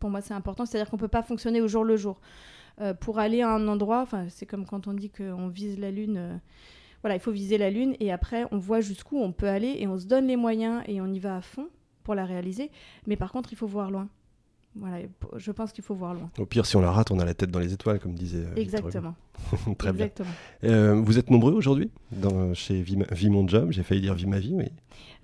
Pour 0.00 0.10
moi, 0.10 0.20
c'est 0.20 0.34
important. 0.34 0.66
C'est-à-dire 0.66 0.90
qu'on 0.90 0.96
ne 0.96 1.00
peut 1.00 1.06
pas 1.06 1.22
fonctionner 1.22 1.60
au 1.60 1.68
jour 1.68 1.84
le 1.84 1.96
jour. 1.96 2.20
Pour 3.00 3.20
aller 3.20 3.42
à 3.42 3.52
un 3.52 3.68
endroit, 3.68 4.06
c'est 4.28 4.46
comme 4.46 4.66
quand 4.66 4.88
on 4.88 4.92
dit 4.92 5.10
qu'on 5.10 5.46
vise 5.46 5.78
la 5.78 5.92
Lune. 5.92 6.40
Voilà, 7.02 7.16
il 7.16 7.20
faut 7.20 7.30
viser 7.30 7.58
la 7.58 7.70
Lune 7.70 7.94
et 8.00 8.12
après, 8.12 8.44
on 8.50 8.58
voit 8.58 8.80
jusqu'où 8.80 9.18
on 9.18 9.32
peut 9.32 9.48
aller 9.48 9.76
et 9.78 9.86
on 9.86 9.98
se 9.98 10.06
donne 10.06 10.26
les 10.26 10.36
moyens 10.36 10.82
et 10.86 11.00
on 11.00 11.06
y 11.06 11.18
va 11.18 11.36
à 11.36 11.40
fond 11.40 11.68
pour 12.02 12.14
la 12.14 12.24
réaliser. 12.24 12.70
Mais 13.06 13.16
par 13.16 13.32
contre, 13.32 13.52
il 13.52 13.56
faut 13.56 13.66
voir 13.66 13.90
loin. 13.90 14.08
Voilà, 14.78 15.06
je 15.36 15.50
pense 15.52 15.72
qu'il 15.72 15.84
faut 15.84 15.94
voir 15.94 16.14
loin. 16.14 16.30
Au 16.38 16.46
pire, 16.46 16.66
si 16.66 16.76
on 16.76 16.80
la 16.80 16.90
rate, 16.90 17.10
on 17.10 17.18
a 17.18 17.24
la 17.24 17.34
tête 17.34 17.50
dans 17.50 17.58
les 17.58 17.72
étoiles, 17.72 17.98
comme 17.98 18.14
disait 18.14 18.44
euh. 18.44 18.54
Exactement. 18.56 19.14
Très 19.78 19.92
bien. 19.92 20.06
Exactement. 20.06 20.28
Euh, 20.64 20.94
vous 20.94 21.18
êtes 21.18 21.30
nombreux 21.30 21.52
aujourd'hui 21.52 21.90
chez 22.54 22.82
Vie, 22.82 23.30
Mon 23.30 23.46
Job 23.46 23.70
J'ai 23.70 23.82
failli 23.82 24.00
dire 24.00 24.14
Vie 24.14 24.26
Ma 24.26 24.38
Vie, 24.38 24.54
oui. 24.54 24.66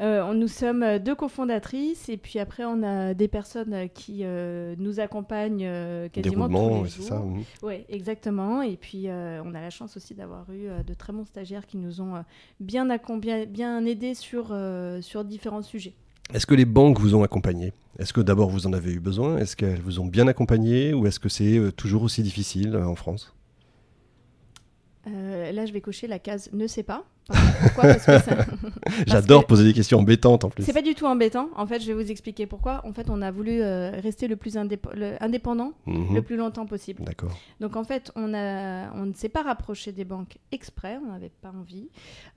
Euh, 0.01 0.35
nous 0.35 0.49
sommes 0.49 0.99
deux 0.99 1.15
cofondatrices 1.15 2.09
et 2.09 2.17
puis 2.17 2.39
après 2.39 2.65
on 2.65 2.83
a 2.83 3.15
des 3.15 3.29
personnes 3.29 3.89
qui 3.95 4.21
euh, 4.23 4.75
nous 4.79 4.99
accompagnent 4.99 5.65
euh, 5.65 6.09
quasiment 6.09 6.49
Déroulement, 6.49 6.79
tous 6.79 6.85
les 6.85 6.91
c'est 6.91 7.03
ça. 7.03 7.23
Oui, 7.63 7.85
exactement. 7.89 8.63
Et 8.63 8.77
puis 8.77 9.07
on 9.09 9.55
a 9.55 9.61
la 9.61 9.71
chance 9.71 9.97
aussi 9.97 10.15
d'avoir 10.15 10.51
eu 10.51 10.69
de 10.85 10.95
très 10.95 11.13
bons 11.13 11.25
stagiaires 11.25 11.67
qui 11.67 11.77
nous 11.77 12.01
ont 12.01 12.25
bien, 12.61 12.87
bien, 12.87 13.47
bien 13.47 13.85
aidés 13.85 14.15
sur, 14.15 14.57
sur 15.01 15.25
différents 15.25 15.63
sujets. 15.63 15.95
Est-ce 16.33 16.47
que 16.47 16.55
les 16.55 16.65
banques 16.65 16.99
vous 16.99 17.15
ont 17.15 17.23
accompagné? 17.23 17.73
Est-ce 17.99 18.13
que 18.13 18.21
d'abord 18.21 18.49
vous 18.49 18.67
en 18.67 18.73
avez 18.73 18.93
eu 18.93 19.01
besoin? 19.01 19.37
Est-ce 19.39 19.55
qu'elles 19.57 19.81
vous 19.81 20.01
ont 20.01 20.07
bien 20.07 20.27
accompagné? 20.27 20.93
Ou 20.95 21.07
est-ce 21.07 21.21
que 21.21 21.29
c'est 21.29 21.59
euh, 21.59 21.71
toujours 21.71 22.03
aussi 22.03 22.23
difficile 22.23 22.75
euh, 22.75 22.87
en 22.87 22.95
France? 22.97 23.33
Euh, 25.07 25.53
là, 25.53 25.67
je 25.67 25.73
vais 25.73 25.83
cocher 25.83 26.07
la 26.07 26.19
case 26.19 26.49
ne 26.55 26.67
sais 26.67 26.83
pas. 26.83 27.05
Pourquoi? 27.63 27.99
Ça- 27.99 28.23
J'adore 29.07 29.43
que- 29.43 29.49
poser 29.49 29.65
des 29.65 29.75
questions 29.75 29.99
embêtantes 29.99 30.45
en 30.45 30.51
plus. 30.51 30.65
C'est 30.65 30.73
pas 30.73 30.81
du 30.83 30.95
tout 30.95 31.05
embêtant. 31.05 31.51
En 31.57 31.67
fait, 31.67 31.81
je 31.81 31.87
vais 31.93 32.03
vous 32.03 32.11
expliquer 32.11 32.47
pourquoi. 32.47 32.81
En 32.87 32.93
fait, 32.95 33.11
on 33.11 33.21
a 33.21 33.31
voulu 33.31 33.61
euh, 33.63 33.91
rester 34.03 34.29
le 34.29 34.37
plus 34.37 34.57
indép- 34.57 34.95
le- 34.95 35.23
indépendant 35.23 35.73
Mhm. 35.87 36.15
le 36.15 36.23
plus 36.23 36.37
longtemps 36.37 36.65
possible. 36.67 37.05
D'accord. 37.05 37.37
Donc 37.61 37.77
en 37.77 37.85
fait, 37.85 38.11
on, 38.17 38.33
a, 38.35 38.91
on 38.95 39.05
ne 39.07 39.13
s'est 39.13 39.29
pas 39.29 39.43
rapproché 39.43 39.93
des 39.93 40.05
banques 40.07 40.39
exprès, 40.53 40.99
on 41.07 41.13
n'avait 41.13 41.31
pas 41.43 41.51
envie. 41.51 41.91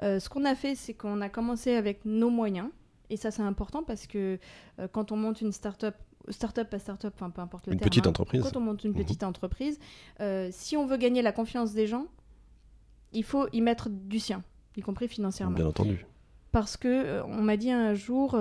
Euh, 0.04 0.20
ce 0.20 0.28
qu'on 0.28 0.44
a 0.44 0.54
fait, 0.56 0.76
c'est 0.76 0.94
qu'on 0.94 1.22
a 1.22 1.30
commencé 1.30 1.74
avec 1.74 2.02
nos 2.06 2.30
moyens. 2.30 2.68
Et 3.10 3.18
ça, 3.18 3.32
c'est 3.32 3.42
important 3.42 3.84
parce 3.84 4.06
que 4.08 4.38
euh, 4.80 4.88
quand 4.92 5.12
on 5.12 5.16
monte 5.18 5.42
une 5.42 5.52
start-up, 5.52 5.96
start-up 6.30 6.70
pas 6.70 6.80
start-up, 6.80 7.14
enfin 7.16 7.30
peu 7.30 7.42
importe 7.42 7.68
le 7.68 7.74
Une 7.74 7.80
terme, 7.80 7.90
petite 7.90 8.06
hein, 8.06 8.10
entreprise. 8.10 8.42
quand 8.44 8.58
on 8.58 8.62
monte 8.62 8.84
une 8.84 8.92
Mhm. 8.92 8.98
petite 8.98 9.24
entreprise, 9.24 9.80
euh, 10.20 10.50
si 10.52 10.76
on 10.76 10.86
veut 10.86 10.98
gagner 10.98 11.22
la 11.22 11.32
confiance 11.32 11.74
des 11.74 11.88
gens, 11.88 12.08
il 13.14 13.24
faut 13.24 13.48
y 13.54 13.62
mettre 13.62 13.90
du 13.90 14.20
sien, 14.20 14.44
y 14.76 14.82
compris 14.82 15.08
financièrement. 15.08 15.56
Bien 15.56 15.66
entendu. 15.68 16.06
Parce 16.52 16.76
que 16.76 16.88
euh, 16.88 17.24
on 17.26 17.42
m'a 17.42 17.56
dit 17.56 17.72
un 17.72 17.94
jour, 17.94 18.38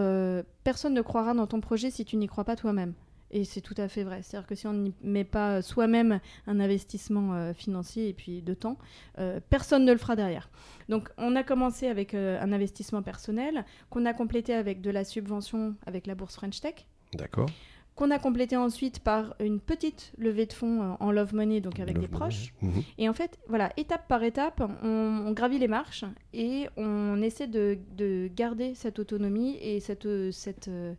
personne 0.64 0.94
ne 0.94 1.02
croira 1.02 1.35
dans 1.35 1.46
ton 1.46 1.61
projet 1.61 1.90
si 1.90 2.04
tu 2.04 2.16
n'y 2.16 2.26
crois 2.26 2.44
pas 2.44 2.56
toi-même. 2.56 2.94
Et 3.30 3.45
c'est 3.45 3.61
tout 3.61 3.75
à 3.76 3.88
fait 3.88 4.04
vrai. 4.04 4.23
C'est-à-dire 4.23 4.47
que 4.47 4.54
si 4.54 4.66
on 4.66 4.73
n'y 4.73 4.95
met 5.02 5.25
pas 5.25 5.61
soi-même 5.62 6.21
un 6.47 6.61
investissement 6.61 7.35
euh, 7.35 7.52
financier 7.54 8.09
et 8.09 8.12
puis 8.12 8.40
de 8.42 8.54
temps, 8.54 8.78
euh, 9.18 9.40
personne 9.50 9.85
ne 9.85 9.92
le 9.92 9.99
fera 9.99 10.14
derrière. 10.16 10.49
Donc 10.88 11.11
on 11.18 11.35
a 11.37 11.42
commencé 11.42 11.88
avec 11.88 12.14
euh, 12.14 12.40
un 12.40 12.52
investissement 12.52 13.02
personnel, 13.02 13.64
qu'on 13.90 14.06
a 14.06 14.12
complété 14.12 14.54
avec 14.54 14.80
de 14.80 14.90
la 14.90 15.04
subvention 15.04 15.75
avec 15.87 16.06
la 16.06 16.14
bourse 16.14 16.37
French 16.37 16.61
Tech, 16.61 16.87
D'accord. 17.14 17.49
qu'on 17.97 18.11
a 18.12 18.18
complété 18.21 18.56
ensuite 18.56 19.00
par 19.00 19.35
une 19.40 19.59
petite 19.59 20.12
levée 20.18 20.47
de 20.47 20.52
fonds 20.52 20.83
euh, 20.83 20.95
en 21.00 21.11
love 21.11 21.35
money, 21.35 21.61
donc 21.61 21.80
avec 21.80 21.97
Love 21.97 22.04
des 22.06 22.09
money. 22.12 22.18
proches. 22.21 22.54
Mhm. 22.62 22.83
Et 22.99 23.09
en 23.09 23.12
fait, 23.12 23.38
voilà, 23.49 23.73
étape 23.76 24.06
par 24.06 24.23
étape, 24.23 24.62
on, 24.85 24.88
on 25.26 25.33
gravit 25.33 25.59
les 25.59 25.66
marches 25.68 26.04
et 26.33 26.68
on 26.76 27.21
essaie 27.23 27.49
de, 27.49 27.76
de 27.97 28.30
garder 28.37 28.75
cette 28.76 29.00
autonomie 29.00 29.56
et 29.61 29.80
cette, 29.80 30.06
euh, 30.06 30.30
cette, 30.30 30.68
euh, 30.68 30.95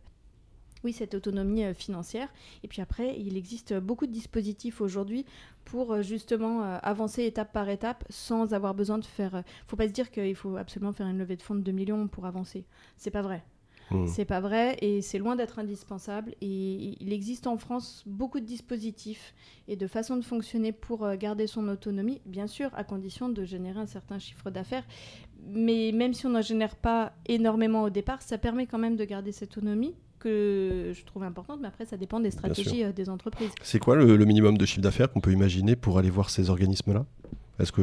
oui, 0.84 0.92
cette 0.92 1.14
autonomie 1.14 1.64
euh, 1.64 1.74
financière. 1.74 2.28
Et 2.62 2.68
puis 2.68 2.82
après, 2.82 3.18
il 3.18 3.36
existe 3.36 3.74
beaucoup 3.74 4.06
de 4.06 4.12
dispositifs 4.12 4.80
aujourd'hui 4.80 5.24
pour 5.64 5.92
euh, 5.92 6.02
justement 6.02 6.62
euh, 6.62 6.78
avancer 6.82 7.24
étape 7.24 7.52
par 7.52 7.68
étape 7.68 8.04
sans 8.10 8.54
avoir 8.54 8.74
besoin 8.74 8.98
de 8.98 9.04
faire. 9.04 9.34
euh, 9.36 9.42
faut 9.66 9.76
pas 9.76 9.88
se 9.88 9.92
dire 9.92 10.10
qu'il 10.10 10.34
faut 10.34 10.56
absolument 10.56 10.92
faire 10.92 11.06
une 11.06 11.18
levée 11.18 11.36
de 11.36 11.42
fonds 11.42 11.54
de 11.54 11.60
2 11.60 11.72
millions 11.72 12.08
pour 12.08 12.26
avancer. 12.26 12.64
C'est 12.96 13.10
pas 13.10 13.22
vrai. 13.22 13.44
Mhm. 13.90 14.06
C'est 14.06 14.24
pas 14.24 14.40
vrai 14.40 14.76
et 14.80 15.00
c'est 15.02 15.18
loin 15.18 15.36
d'être 15.36 15.58
indispensable. 15.58 16.34
Et 16.40 16.96
il 17.00 17.12
existe 17.12 17.46
en 17.46 17.56
France 17.56 18.02
beaucoup 18.06 18.40
de 18.40 18.44
dispositifs 18.44 19.34
et 19.66 19.76
de 19.76 19.86
façons 19.86 20.16
de 20.16 20.24
fonctionner 20.24 20.72
pour 20.72 21.04
euh, 21.04 21.16
garder 21.16 21.46
son 21.46 21.68
autonomie, 21.68 22.20
bien 22.26 22.46
sûr, 22.46 22.70
à 22.74 22.84
condition 22.84 23.28
de 23.28 23.44
générer 23.44 23.80
un 23.80 23.86
certain 23.86 24.18
chiffre 24.18 24.50
d'affaires. 24.50 24.86
Mais 25.46 25.92
même 25.92 26.14
si 26.14 26.26
on 26.26 26.30
n'en 26.30 26.42
génère 26.42 26.76
pas 26.76 27.12
énormément 27.26 27.82
au 27.84 27.90
départ, 27.90 28.22
ça 28.22 28.38
permet 28.38 28.66
quand 28.66 28.78
même 28.78 28.96
de 28.96 29.04
garder 29.04 29.32
cette 29.32 29.56
autonomie 29.56 29.94
que 30.18 30.92
je 30.94 31.04
trouve 31.04 31.22
importante, 31.22 31.60
mais 31.60 31.68
après, 31.68 31.86
ça 31.86 31.96
dépend 31.96 32.20
des 32.20 32.30
stratégies 32.30 32.84
euh, 32.84 32.92
des 32.92 33.08
entreprises. 33.08 33.50
C'est 33.62 33.78
quoi 33.78 33.96
le, 33.96 34.16
le 34.16 34.24
minimum 34.24 34.58
de 34.58 34.66
chiffre 34.66 34.82
d'affaires 34.82 35.10
qu'on 35.10 35.20
peut 35.20 35.32
imaginer 35.32 35.76
pour 35.76 35.98
aller 35.98 36.10
voir 36.10 36.30
ces 36.30 36.50
organismes-là? 36.50 37.06
Est-ce 37.58 37.72
que 37.72 37.82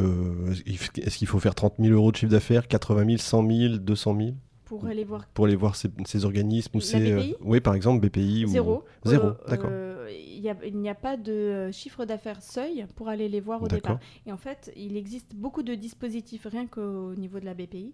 est-ce 1.01 1.17
qu'il 1.17 1.27
faut 1.27 1.39
faire 1.39 1.53
30 1.53 1.73
000 1.79 1.93
euros 1.93 2.11
de 2.11 2.17
chiffre 2.17 2.31
d'affaires, 2.31 2.67
80 2.67 3.05
000, 3.05 3.17
100 3.17 3.47
000, 3.47 3.77
200 3.77 4.17
000 4.17 4.29
Pour 4.79 4.87
aller 4.89 5.03
voir 5.03 5.25
pour 5.33 5.45
aller 5.45 5.55
voir 5.55 5.75
ces, 5.75 5.89
ces 6.05 6.25
organismes 6.25 6.77
ou 6.77 6.81
ces, 6.81 7.11
euh, 7.11 7.23
oui, 7.41 7.59
par 7.59 7.75
exemple 7.75 8.07
BPI 8.07 8.45
ou 8.45 8.49
Zéro. 8.49 8.83
Zéro, 9.05 9.27
Euh, 9.27 9.33
d'accord. 9.47 9.71
il 10.11 10.47
a- 10.49 10.69
n'y 10.71 10.89
a, 10.89 10.95
pas 10.95 11.17
de 11.17 11.31
euh, 11.31 11.71
chiffre 11.71 12.05
d'affaires 12.05 12.41
seuil 12.41 12.85
pour 12.95 13.09
aller 13.09 13.27
les 13.29 13.39
voir 13.39 13.61
au 13.63 13.67
départ. 13.67 13.99
Et 14.25 14.31
en 14.31 14.37
fait, 14.37 14.71
il 14.75 14.95
existe 14.97 15.33
beaucoup 15.35 15.63
de 15.63 15.73
dispositifs, 15.75 16.45
rien 16.49 16.67
qu'au 16.67 17.13
niveau 17.15 17.39
de 17.39 17.45
la 17.45 17.53
BPI, 17.53 17.93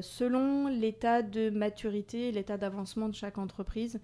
selon 0.00 0.68
l'état 0.68 1.22
de 1.22 1.50
maturité, 1.50 2.32
l'état 2.32 2.56
d'avancement 2.56 3.08
de 3.08 3.14
chaque 3.14 3.38
entreprise. 3.38 4.00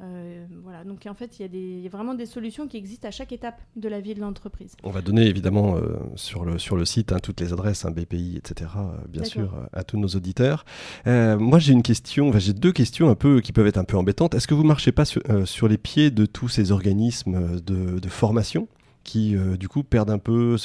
Euh, 0.00 0.46
voilà, 0.62 0.84
donc 0.84 1.06
en 1.06 1.14
fait, 1.14 1.38
il 1.38 1.42
y, 1.42 1.44
a 1.44 1.48
des- 1.48 1.58
il 1.58 1.80
y 1.82 1.86
a 1.86 1.90
vraiment 1.90 2.14
des 2.14 2.26
solutions 2.26 2.66
qui 2.66 2.76
existent 2.76 3.06
à 3.06 3.10
chaque 3.10 3.30
étape 3.30 3.60
de 3.76 3.88
la 3.88 4.00
vie 4.00 4.14
de 4.14 4.20
l'entreprise. 4.20 4.72
On 4.82 4.90
va 4.90 5.02
donner 5.02 5.26
évidemment 5.26 5.76
euh, 5.76 5.96
sur, 6.16 6.44
le, 6.44 6.58
sur 6.58 6.76
le 6.76 6.84
site 6.84 7.12
hein, 7.12 7.18
toutes 7.22 7.40
les 7.40 7.52
adresses, 7.52 7.84
hein, 7.84 7.90
BPI, 7.90 8.36
etc., 8.36 8.70
euh, 8.78 8.82
bien 9.08 9.22
sûr, 9.24 9.68
à 9.72 9.84
tous 9.84 9.98
nos 9.98 10.08
auditeurs. 10.08 10.64
Moi, 11.06 11.58
j'ai 11.58 11.72
une 11.72 11.82
question, 11.82 12.28
enfin, 12.30 12.38
j'ai 12.38 12.52
deux 12.54 12.72
questions 12.72 13.10
un 13.10 13.14
peu 13.14 13.40
qui 13.40 13.52
peuvent 13.52 13.66
être 13.66 13.78
un 13.78 13.84
peu 13.84 13.96
embêtantes. 13.96 14.34
Est-ce 14.34 14.48
que 14.48 14.54
vous 14.54 14.64
marchez 14.64 14.92
pas 14.92 15.04
sur, 15.04 15.22
sur 15.44 15.68
les 15.68 15.78
pieds 15.78 16.10
de 16.10 16.26
tous 16.26 16.48
ces 16.48 16.72
organismes 16.72 17.60
de, 17.60 17.98
de 17.98 18.08
formation 18.08 18.68
qui, 19.04 19.36
du 19.58 19.68
coup, 19.68 19.82
perdent 19.82 20.10
un 20.10 20.18
peu, 20.18 20.56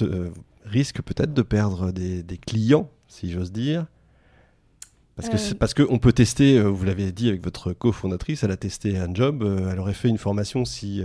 risquent 0.66 1.02
peut-être 1.02 1.34
de 1.34 1.42
perdre 1.42 1.92
des, 1.92 2.24
des 2.24 2.38
clients, 2.38 2.90
si 3.08 3.30
j'ose 3.32 3.52
dire 3.52 3.86
parce 5.18 5.28
que 5.28 5.34
Euh, 5.36 5.38
c'est- 5.38 5.56
parce 5.56 5.74
qu'on 5.74 6.00
peut 6.00 6.14
tester, 6.14 6.58
euh, 6.58 6.70
vous 6.70 6.86
l'avez 6.86 7.12
dit 7.12 7.28
avec 7.28 7.44
votre 7.44 7.74
cofondatrice, 7.74 8.44
elle 8.44 8.52
a 8.52 8.58
testé 8.58 8.98
un 8.98 9.14
job, 9.14 9.44
euh, 9.44 9.70
elle 9.72 9.80
aurait 9.80 9.94
fait 9.94 10.08
une 10.08 10.18
formation 10.18 10.64
si, 10.64 11.04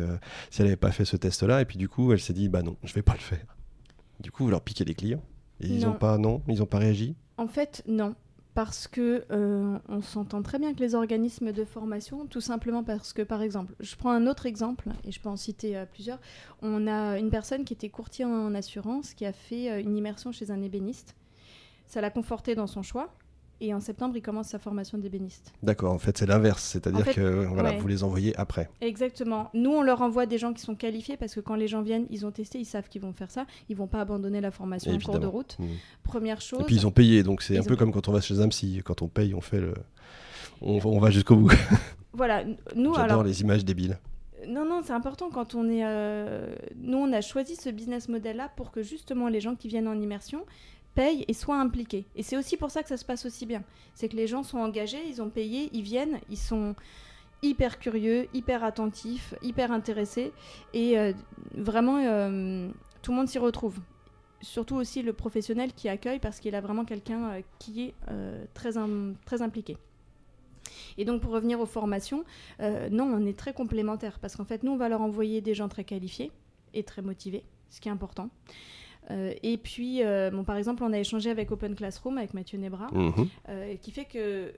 si 0.50 0.60
elle 0.62 0.66
n'avait 0.66 0.76
pas 0.76 0.92
fait 0.92 1.04
ce 1.04 1.16
test-là, 1.16 1.60
et 1.60 1.64
puis 1.64 1.78
du 1.78 1.88
coup 1.88 2.12
elle 2.12 2.20
s'est 2.20 2.32
dit 2.32 2.48
bah 2.48 2.62
non, 2.62 2.76
je 2.84 2.92
vais 2.94 3.02
pas 3.02 3.14
le 3.14 3.18
faire. 3.18 3.56
Du 4.20 4.30
coup 4.30 4.44
vous 4.44 4.50
leur 4.50 4.60
piquez 4.62 4.84
des 4.84 4.94
clients. 4.94 5.22
Et 5.60 5.66
ils 5.68 5.84
ont 5.86 5.90
Non. 5.90 5.94
pas 5.98 6.18
non, 6.18 6.42
ils 6.48 6.62
ont 6.62 6.66
pas 6.66 6.78
réagi? 6.78 7.14
En 7.38 7.48
fait, 7.48 7.82
non. 7.88 8.14
Parce 8.54 8.86
que 8.86 9.24
euh, 9.30 9.78
on 9.88 10.02
s'entend 10.02 10.42
très 10.42 10.58
bien 10.58 10.68
avec 10.68 10.78
les 10.80 10.94
organismes 10.94 11.52
de 11.52 11.64
formation, 11.64 12.26
tout 12.26 12.42
simplement 12.42 12.84
parce 12.84 13.14
que, 13.14 13.22
par 13.22 13.40
exemple, 13.40 13.74
je 13.80 13.96
prends 13.96 14.10
un 14.10 14.26
autre 14.26 14.44
exemple, 14.44 14.90
et 15.06 15.10
je 15.10 15.18
peux 15.20 15.30
en 15.30 15.36
citer 15.36 15.74
euh, 15.74 15.86
plusieurs. 15.90 16.18
On 16.60 16.86
a 16.86 17.18
une 17.18 17.30
personne 17.30 17.64
qui 17.64 17.72
était 17.72 17.88
courtier 17.88 18.26
en 18.26 18.54
assurance, 18.54 19.14
qui 19.14 19.24
a 19.24 19.32
fait 19.32 19.70
euh, 19.70 19.80
une 19.80 19.96
immersion 19.96 20.32
chez 20.32 20.50
un 20.50 20.60
ébéniste. 20.60 21.14
Ça 21.86 22.02
l'a 22.02 22.10
conforté 22.10 22.54
dans 22.54 22.66
son 22.66 22.82
choix. 22.82 23.14
Et 23.64 23.72
en 23.72 23.78
septembre, 23.80 24.16
il 24.16 24.22
commence 24.22 24.48
sa 24.48 24.58
formation 24.58 24.98
d'ébéniste. 24.98 25.52
D'accord, 25.62 25.92
en 25.92 25.98
fait 25.98 26.18
c'est 26.18 26.26
l'inverse, 26.26 26.64
c'est-à-dire 26.64 27.00
En 27.00 27.04
fait, 27.04 27.14
que 27.14 27.46
voilà, 27.46 27.70
ouais. 27.70 27.78
vous 27.78 27.86
les 27.86 28.02
envoyez 28.02 28.36
après. 28.36 28.68
Exactement. 28.80 29.50
Nous, 29.54 29.70
on 29.70 29.82
leur 29.82 30.02
envoie 30.02 30.26
des 30.26 30.36
gens 30.36 30.52
qui 30.52 30.62
sont 30.62 30.74
qualifiés 30.74 31.16
parce 31.16 31.32
que 31.32 31.38
quand 31.40 31.54
les 31.54 31.68
gens 31.68 31.80
viennent, 31.80 32.06
ils 32.10 32.26
ont 32.26 32.32
testé, 32.32 32.58
ils 32.58 32.64
savent 32.64 32.88
qu'ils 32.88 33.02
vont 33.02 33.12
faire 33.12 33.30
ça. 33.30 33.46
Ils 33.68 33.76
vont 33.76 33.86
pas 33.86 34.00
abandonner 34.00 34.40
la 34.40 34.50
formation 34.50 34.92
en 34.92 34.98
cours 34.98 35.20
de 35.20 35.26
route. 35.28 35.56
Mhm. 35.60 35.68
Première 36.02 36.40
chose. 36.40 36.60
Et 36.60 36.64
puis 36.64 36.74
ils 36.74 36.86
ont 36.88 36.90
payé, 36.90 37.22
donc 37.22 37.40
c'est 37.40 37.56
un 37.56 37.62
peu 37.62 37.76
comme 37.76 37.92
quand 37.92 38.08
on 38.08 38.12
va 38.12 38.20
chez 38.20 38.40
un 38.40 38.48
psy, 38.48 38.82
quand 38.84 39.00
on 39.00 39.06
paye, 39.08 39.32
on 39.32 39.40
fait 39.40 39.60
le, 39.60 39.74
on, 40.60 40.80
on 40.84 40.98
va 40.98 41.10
jusqu'au 41.10 41.36
bout. 41.36 41.52
Voilà. 42.14 42.44
Nous, 42.76 42.92
J'adore 42.92 42.98
alors, 42.98 43.22
les 43.22 43.40
images 43.40 43.64
débiles. 43.64 43.96
Non, 44.46 44.66
non, 44.66 44.82
c'est 44.84 44.92
important 44.92 45.30
quand 45.30 45.54
on 45.54 45.68
est. 45.70 45.80
euh, 45.84 46.54
Nous, 46.76 46.98
on 46.98 47.10
a 47.12 47.20
choisi 47.20 47.54
ce 47.56 47.70
business 47.70 48.08
model-là 48.08 48.50
pour 48.56 48.70
que 48.72 48.82
justement 48.82 49.28
les 49.28 49.40
gens 49.40 49.54
qui 49.54 49.68
viennent 49.68 49.88
en 49.88 49.98
immersion 49.98 50.44
payent 50.94 51.24
et 51.28 51.34
soient 51.34 51.60
impliqués. 51.60 52.06
Et 52.16 52.22
c'est 52.22 52.36
aussi 52.36 52.56
pour 52.56 52.70
ça 52.70 52.82
que 52.82 52.88
ça 52.88 52.96
se 52.96 53.04
passe 53.04 53.26
aussi 53.26 53.46
bien. 53.46 53.62
C'est 53.94 54.08
que 54.08 54.16
les 54.16 54.26
gens 54.26 54.42
sont 54.42 54.58
engagés, 54.58 55.02
ils 55.08 55.22
ont 55.22 55.30
payé, 55.30 55.70
ils 55.72 55.82
viennent, 55.82 56.20
ils 56.28 56.38
sont 56.38 56.74
hyper 57.42 57.78
curieux, 57.78 58.28
hyper 58.32 58.64
attentifs, 58.64 59.34
hyper 59.42 59.72
intéressés. 59.72 60.32
Et 60.72 60.98
euh, 60.98 61.12
vraiment, 61.54 61.98
euh, 61.98 62.70
tout 63.02 63.10
le 63.10 63.16
monde 63.16 63.28
s'y 63.28 63.38
retrouve. 63.38 63.78
Surtout 64.40 64.76
aussi 64.76 65.02
le 65.02 65.12
professionnel 65.12 65.72
qui 65.72 65.88
accueille 65.88 66.18
parce 66.18 66.40
qu'il 66.40 66.54
a 66.54 66.60
vraiment 66.60 66.84
quelqu'un 66.84 67.30
euh, 67.30 67.40
qui 67.58 67.82
est 67.82 67.94
très, 68.54 68.72
très 69.24 69.42
impliqué. 69.42 69.76
Et 70.96 71.04
donc, 71.04 71.20
pour 71.22 71.32
revenir 71.32 71.60
aux 71.60 71.66
formations, 71.66 72.24
non, 72.90 73.04
on 73.04 73.26
est 73.26 73.36
très 73.36 73.52
complémentaires 73.52 74.18
parce 74.20 74.36
qu'en 74.36 74.44
fait, 74.44 74.62
nous, 74.62 74.72
on 74.72 74.76
va 74.76 74.88
leur 74.88 75.00
envoyer 75.00 75.40
des 75.40 75.54
gens 75.54 75.68
très 75.68 75.84
qualifiés 75.84 76.30
et 76.72 76.82
très 76.82 77.02
motivés, 77.02 77.44
ce 77.70 77.80
qui 77.80 77.88
est 77.88 77.92
important. 77.92 78.30
Euh, 79.10 79.34
et 79.42 79.56
puis, 79.58 80.02
euh, 80.04 80.30
bon, 80.30 80.44
par 80.44 80.56
exemple, 80.56 80.82
on 80.84 80.92
a 80.92 80.98
échangé 80.98 81.30
avec 81.30 81.50
Open 81.50 81.74
Classroom, 81.74 82.18
avec 82.18 82.34
Mathieu 82.34 82.58
Nebra, 82.58 82.86
Mhm. 82.92 83.28
euh, 83.48 83.76
qui 83.76 83.90
fait 83.90 84.04
que 84.04 84.52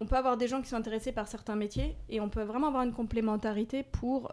on 0.00 0.04
peut 0.04 0.16
avoir 0.16 0.36
des 0.36 0.46
gens 0.46 0.60
qui 0.60 0.68
sont 0.68 0.76
intéressés 0.76 1.10
par 1.12 1.26
certains 1.26 1.56
métiers 1.56 1.96
et 2.10 2.20
on 2.20 2.28
peut 2.28 2.42
vraiment 2.42 2.66
avoir 2.68 2.82
une 2.82 2.92
complémentarité 2.92 3.82
pour 3.82 4.30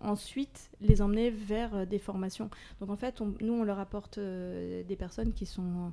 ensuite 0.00 0.70
les 0.80 1.00
emmener 1.02 1.30
vers 1.30 1.86
des 1.86 1.98
formations. 1.98 2.50
Donc 2.80 2.90
en 2.90 2.96
fait, 2.96 3.20
on- 3.20 3.34
nous, 3.40 3.52
on 3.52 3.62
leur 3.64 3.78
apporte 3.78 4.18
des 4.18 4.96
personnes 4.98 5.32
qui 5.32 5.46
sont 5.46 5.92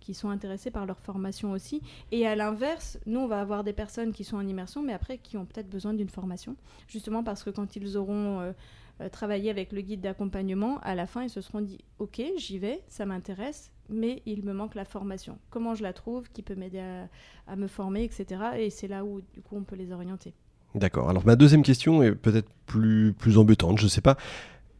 qui 0.00 0.12
sont 0.12 0.28
intéressées 0.28 0.70
par 0.70 0.84
leur 0.84 0.98
formation 1.00 1.52
aussi. 1.52 1.80
Et 2.12 2.26
à 2.26 2.36
l'inverse, 2.36 2.98
nous, 3.06 3.20
on 3.20 3.26
va 3.26 3.40
avoir 3.40 3.64
des 3.64 3.72
personnes 3.72 4.12
qui 4.12 4.22
sont 4.22 4.36
en 4.36 4.46
immersion, 4.46 4.82
mais 4.82 4.92
après 4.92 5.16
qui 5.16 5.38
ont 5.38 5.46
peut-être 5.46 5.70
besoin 5.70 5.94
d'une 5.94 6.10
formation, 6.10 6.56
justement 6.88 7.24
parce 7.24 7.42
que 7.42 7.48
quand 7.48 7.74
ils 7.74 7.96
auront 7.96 8.38
euh, 8.40 8.52
euh, 9.00 9.08
travaillé 9.08 9.50
avec 9.50 9.72
le 9.72 9.80
guide 9.80 10.00
d'accompagnement, 10.00 10.78
à 10.80 10.94
la 10.94 11.06
fin, 11.06 11.22
ils 11.22 11.30
se 11.30 11.40
seront 11.40 11.60
dit, 11.60 11.78
OK, 11.98 12.22
j'y 12.36 12.58
vais, 12.58 12.80
ça 12.88 13.06
m'intéresse, 13.06 13.70
mais 13.88 14.22
il 14.26 14.44
me 14.44 14.52
manque 14.52 14.74
la 14.74 14.84
formation. 14.84 15.38
Comment 15.50 15.74
je 15.74 15.82
la 15.82 15.92
trouve 15.92 16.30
Qui 16.30 16.42
peut 16.42 16.54
m'aider 16.54 16.82
à, 17.46 17.56
me 17.56 17.66
former, 17.66 18.04
etc. 18.04 18.40
Et 18.58 18.70
c'est 18.70 18.88
là 18.88 19.04
où, 19.04 19.20
du 19.32 19.42
coup, 19.42 19.56
on 19.56 19.64
peut 19.64 19.76
les 19.76 19.92
orienter. 19.92 20.34
D'accord. 20.74 21.08
Alors 21.08 21.24
ma 21.24 21.36
deuxième 21.36 21.62
question 21.62 22.02
est 22.02 22.12
peut-être 22.12 22.48
plus, 22.66 23.12
plus 23.12 23.38
embêtante, 23.38 23.78
je 23.78 23.86
sais 23.86 24.00
pas. 24.00 24.16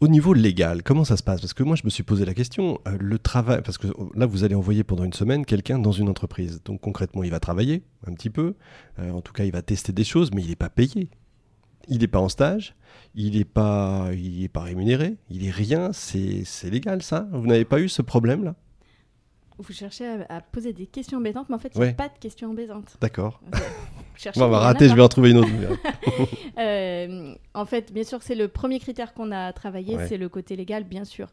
Au 0.00 0.08
niveau 0.08 0.34
légal, 0.34 0.82
comment 0.82 1.04
ça 1.04 1.16
se 1.16 1.22
passe? 1.22 1.40
Parce 1.40 1.54
que 1.54 1.62
moi, 1.62 1.76
je 1.76 1.84
me 1.84 1.88
suis 1.88 2.02
posé 2.02 2.24
la 2.24 2.34
question. 2.34 2.80
euh, 2.86 2.96
le 3.00 3.18
travail, 3.18 3.62
parce 3.62 3.78
que 3.78 3.86
euh, 3.86 4.10
là, 4.14 4.26
vous 4.26 4.44
allez 4.44 4.54
envoyer 4.54 4.82
pendant 4.84 5.04
une 5.04 5.12
semaine 5.12 5.46
quelqu'un 5.46 5.78
dans 5.78 5.92
une 5.92 6.08
entreprise. 6.08 6.60
Donc 6.64 6.80
concrètement, 6.80 7.22
il 7.22 7.30
va 7.30 7.40
travailler 7.40 7.84
un 8.06 8.12
petit 8.12 8.28
peu. 8.28 8.54
Euh, 8.98 9.10
en 9.12 9.20
tout 9.20 9.32
cas, 9.32 9.44
il 9.44 9.52
va 9.52 9.62
tester 9.62 9.92
des 9.92 10.04
choses, 10.04 10.32
mais 10.32 10.42
il 10.42 10.48
n'est 10.48 10.56
pas 10.56 10.68
payé. 10.68 11.08
Il 11.88 11.98
n'est 12.00 12.06
pas 12.08 12.20
en 12.20 12.28
stage. 12.28 12.74
Il 13.14 13.36
n'est 13.36 13.44
pas, 13.44 14.08
il 14.12 14.42
est 14.44 14.48
pas 14.48 14.60
rémunéré. 14.62 15.16
Il 15.30 15.46
est 15.46 15.50
rien. 15.50 15.92
C'est 15.92 16.44
légal, 16.70 17.02
ça 17.02 17.26
Vous 17.32 17.46
n'avez 17.46 17.64
pas 17.64 17.80
eu 17.80 17.88
ce 17.88 18.02
problème-là? 18.02 18.54
Vous 19.56 19.72
cherchez 19.72 20.04
à, 20.04 20.26
à 20.28 20.40
poser 20.40 20.72
des 20.72 20.86
questions 20.86 21.18
embêtantes, 21.18 21.48
mais 21.48 21.54
en 21.54 21.60
fait, 21.60 21.70
il 21.76 21.78
n'y 21.78 21.84
Ouais. 21.84 21.90
a 21.92 21.94
pas 21.94 22.08
de 22.08 22.18
questions 22.18 22.50
embêtantes. 22.50 22.96
D'accord. 23.00 23.40
On 24.36 24.48
va 24.48 24.58
rater. 24.58 24.88
Je 24.88 24.94
vais 24.94 25.02
en 25.02 25.08
trouver 25.08 25.30
une 25.30 25.38
autre. 25.38 25.48
Euh, 26.56 27.34
en 27.52 27.64
fait, 27.66 27.92
bien 27.92 28.04
sûr, 28.04 28.22
c'est 28.22 28.36
le 28.36 28.46
premier 28.46 28.78
critère 28.78 29.12
qu'on 29.12 29.32
a 29.32 29.52
travaillé, 29.52 29.96
Ouais. 29.96 30.06
c'est 30.06 30.16
le 30.16 30.28
côté 30.28 30.54
légal, 30.54 30.84
bien 30.84 31.04
sûr. 31.04 31.26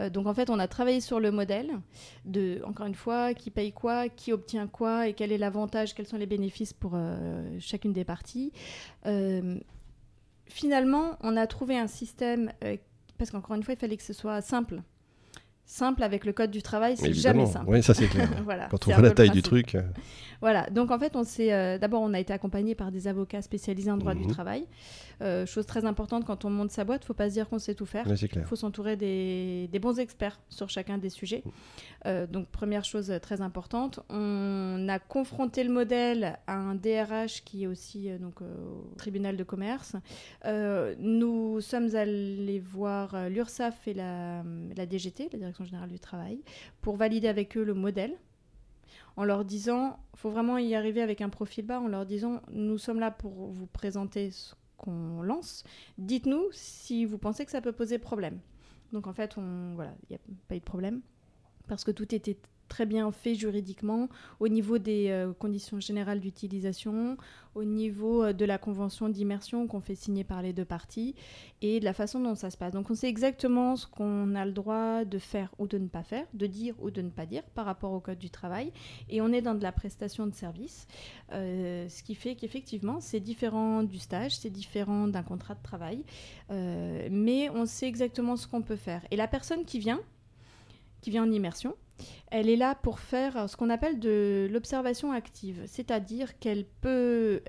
Euh, 0.00 0.10
donc, 0.10 0.26
en 0.26 0.34
fait, 0.34 0.50
on 0.50 0.58
a 0.58 0.66
travaillé 0.66 1.00
sur 1.00 1.20
le 1.20 1.30
modèle 1.30 1.70
de, 2.24 2.60
encore 2.64 2.86
une 2.86 2.96
fois, 2.96 3.34
qui 3.34 3.50
paye 3.50 3.72
quoi, 3.72 4.08
qui 4.08 4.32
obtient 4.32 4.66
quoi, 4.66 5.06
et 5.06 5.12
quel 5.14 5.30
est 5.30 5.38
l'avantage, 5.38 5.94
quels 5.94 6.08
sont 6.08 6.16
les 6.16 6.26
bénéfices 6.26 6.72
pour 6.72 6.92
euh, 6.94 7.56
chacune 7.60 7.92
des 7.92 8.02
parties. 8.04 8.50
Finalement, 10.46 11.16
on 11.22 11.36
a 11.36 11.46
trouvé 11.46 11.76
un 11.78 11.86
système, 11.86 12.52
euh, 12.64 12.76
parce 13.18 13.30
qu'encore 13.30 13.56
une 13.56 13.62
fois, 13.62 13.74
il 13.74 13.80
fallait 13.80 13.96
que 13.96 14.02
ce 14.02 14.12
soit 14.12 14.40
simple. 14.40 14.82
Simple 15.66 16.02
avec 16.02 16.26
le 16.26 16.32
code 16.34 16.50
du 16.50 16.60
travail, 16.62 16.96
c'est 16.96 17.12
jamais 17.14 17.46
simple. 17.46 17.64
Oui, 17.68 17.82
ça 17.82 17.94
c'est 17.94 18.06
clair. 18.06 18.28
voilà, 18.44 18.66
Quand 18.70 18.86
on 18.86 18.92
voit 18.92 19.02
la 19.02 19.10
taille 19.12 19.30
du 19.30 19.40
truc. 19.42 19.74
euh, 19.74 19.82
Voilà, 20.42 20.68
donc 20.70 20.90
en 20.90 20.98
fait, 20.98 21.16
on 21.16 21.24
s'est 21.24 21.52
euh, 21.54 21.78
d'abord 21.78 22.02
on 22.02 22.12
a 22.12 22.20
été 22.20 22.32
accompagné 22.34 22.74
par 22.74 22.92
des 22.92 23.08
avocats 23.08 23.40
spécialisés 23.40 23.90
en 23.90 23.96
droit 23.96 24.14
Mhm. 24.14 24.20
du 24.22 24.26
travail. 24.26 24.66
Euh, 25.22 25.46
chose 25.46 25.64
très 25.64 25.84
importante 25.86 26.24
quand 26.26 26.44
on 26.44 26.50
monte 26.50 26.70
sa 26.72 26.84
boîte, 26.84 27.04
faut 27.04 27.14
pas 27.14 27.28
se 27.28 27.34
dire 27.34 27.48
qu'on 27.48 27.60
sait 27.60 27.74
tout 27.74 27.86
faire. 27.86 28.04
Il 28.42 28.42
faut 28.44 28.56
s'entourer 28.56 28.96
des, 28.96 29.68
des 29.72 29.78
bons 29.78 29.98
experts 30.00 30.38
sur 30.50 30.68
chacun 30.68 30.98
des 30.98 31.08
sujets. 31.08 31.44
Euh, 32.04 32.26
donc 32.26 32.48
première 32.48 32.84
chose 32.84 33.12
très 33.22 33.40
importante, 33.40 34.00
on 34.10 34.86
a 34.90 34.98
confronté 34.98 35.62
le 35.64 35.70
modèle 35.72 36.36
à 36.48 36.56
un 36.56 36.74
DRH 36.74 37.42
qui 37.44 37.62
est 37.62 37.66
aussi 37.68 38.10
donc 38.20 38.42
au 38.42 38.92
tribunal 38.98 39.36
de 39.36 39.44
commerce. 39.44 39.94
Nous 40.98 41.60
sommes 41.60 41.94
allés 41.94 42.58
voir 42.60 43.28
l'URSSAF 43.30 43.86
et 43.88 43.94
la, 43.94 44.42
la 44.76 44.84
DGT, 44.86 45.28
la 45.32 45.38
Direction 45.38 45.53
générale 45.62 45.90
du 45.90 46.00
travail, 46.00 46.42
pour 46.80 46.96
valider 46.96 47.28
avec 47.28 47.56
eux 47.56 47.62
le 47.62 47.74
modèle 47.74 48.16
en 49.16 49.24
leur 49.24 49.44
disant, 49.44 50.00
faut 50.14 50.30
vraiment 50.30 50.58
y 50.58 50.74
arriver 50.74 51.00
avec 51.00 51.20
un 51.20 51.28
profil 51.28 51.66
bas, 51.66 51.80
en 51.80 51.86
leur 51.86 52.06
disant, 52.06 52.42
nous 52.50 52.78
sommes 52.78 52.98
là 52.98 53.12
pour 53.12 53.52
vous 53.52 53.66
présenter 53.66 54.32
ce 54.32 54.54
qu'on 54.76 55.22
lance. 55.22 55.62
Dites-nous 55.98 56.48
si 56.50 57.04
vous 57.04 57.18
pensez 57.18 57.44
que 57.44 57.52
ça 57.52 57.60
peut 57.60 57.72
poser 57.72 57.98
problème. 57.98 58.40
Donc 58.92 59.06
en 59.06 59.12
fait, 59.12 59.36
on, 59.38 59.74
voilà, 59.74 59.94
il 60.02 60.12
n'y 60.12 60.16
a 60.16 60.20
pas 60.48 60.56
eu 60.56 60.60
de 60.60 60.64
problème 60.64 61.00
parce 61.68 61.84
que 61.84 61.90
tout 61.90 62.12
était 62.14 62.36
très 62.68 62.86
bien 62.86 63.10
fait 63.12 63.34
juridiquement 63.34 64.08
au 64.40 64.48
niveau 64.48 64.78
des 64.78 65.08
euh, 65.10 65.32
conditions 65.32 65.80
générales 65.80 66.20
d'utilisation, 66.20 67.16
au 67.54 67.64
niveau 67.64 68.24
euh, 68.24 68.32
de 68.32 68.44
la 68.44 68.58
convention 68.58 69.08
d'immersion 69.08 69.66
qu'on 69.66 69.80
fait 69.80 69.94
signer 69.94 70.24
par 70.24 70.42
les 70.42 70.52
deux 70.52 70.64
parties 70.64 71.14
et 71.62 71.80
de 71.80 71.84
la 71.84 71.92
façon 71.92 72.20
dont 72.20 72.34
ça 72.34 72.50
se 72.50 72.56
passe. 72.56 72.72
Donc 72.72 72.90
on 72.90 72.94
sait 72.94 73.08
exactement 73.08 73.76
ce 73.76 73.86
qu'on 73.86 74.34
a 74.34 74.44
le 74.44 74.52
droit 74.52 75.04
de 75.04 75.18
faire 75.18 75.54
ou 75.58 75.66
de 75.66 75.78
ne 75.78 75.88
pas 75.88 76.02
faire, 76.02 76.26
de 76.34 76.46
dire 76.46 76.74
ou 76.80 76.90
de 76.90 77.02
ne 77.02 77.10
pas 77.10 77.26
dire 77.26 77.42
par 77.54 77.64
rapport 77.66 77.92
au 77.92 78.00
code 78.00 78.18
du 78.18 78.30
travail 78.30 78.72
et 79.08 79.20
on 79.20 79.32
est 79.32 79.42
dans 79.42 79.54
de 79.54 79.62
la 79.62 79.72
prestation 79.72 80.26
de 80.26 80.34
service, 80.34 80.86
euh, 81.32 81.88
ce 81.88 82.02
qui 82.02 82.14
fait 82.14 82.34
qu'effectivement 82.34 83.00
c'est 83.00 83.20
différent 83.20 83.82
du 83.82 83.98
stage, 83.98 84.36
c'est 84.36 84.50
différent 84.50 85.08
d'un 85.08 85.22
contrat 85.22 85.54
de 85.54 85.62
travail, 85.62 86.04
mais 86.50 87.50
on 87.50 87.66
sait 87.66 87.86
exactement 87.86 88.36
ce 88.36 88.46
qu'on 88.46 88.62
peut 88.62 88.76
faire. 88.76 89.02
Et 89.10 89.16
la 89.16 89.28
personne 89.28 89.64
qui 89.64 89.78
vient, 89.78 90.00
qui 91.00 91.10
vient 91.10 91.24
en 91.24 91.30
immersion, 91.30 91.74
elle 92.30 92.48
est 92.48 92.56
là 92.56 92.74
pour 92.74 92.98
faire 92.98 93.48
ce 93.48 93.56
qu'on 93.56 93.70
appelle 93.70 94.00
de 94.00 94.48
l'observation 94.50 95.12
active, 95.12 95.62
c'est-à-dire 95.66 96.38
qu'elle 96.38 96.64
peut 96.64 97.42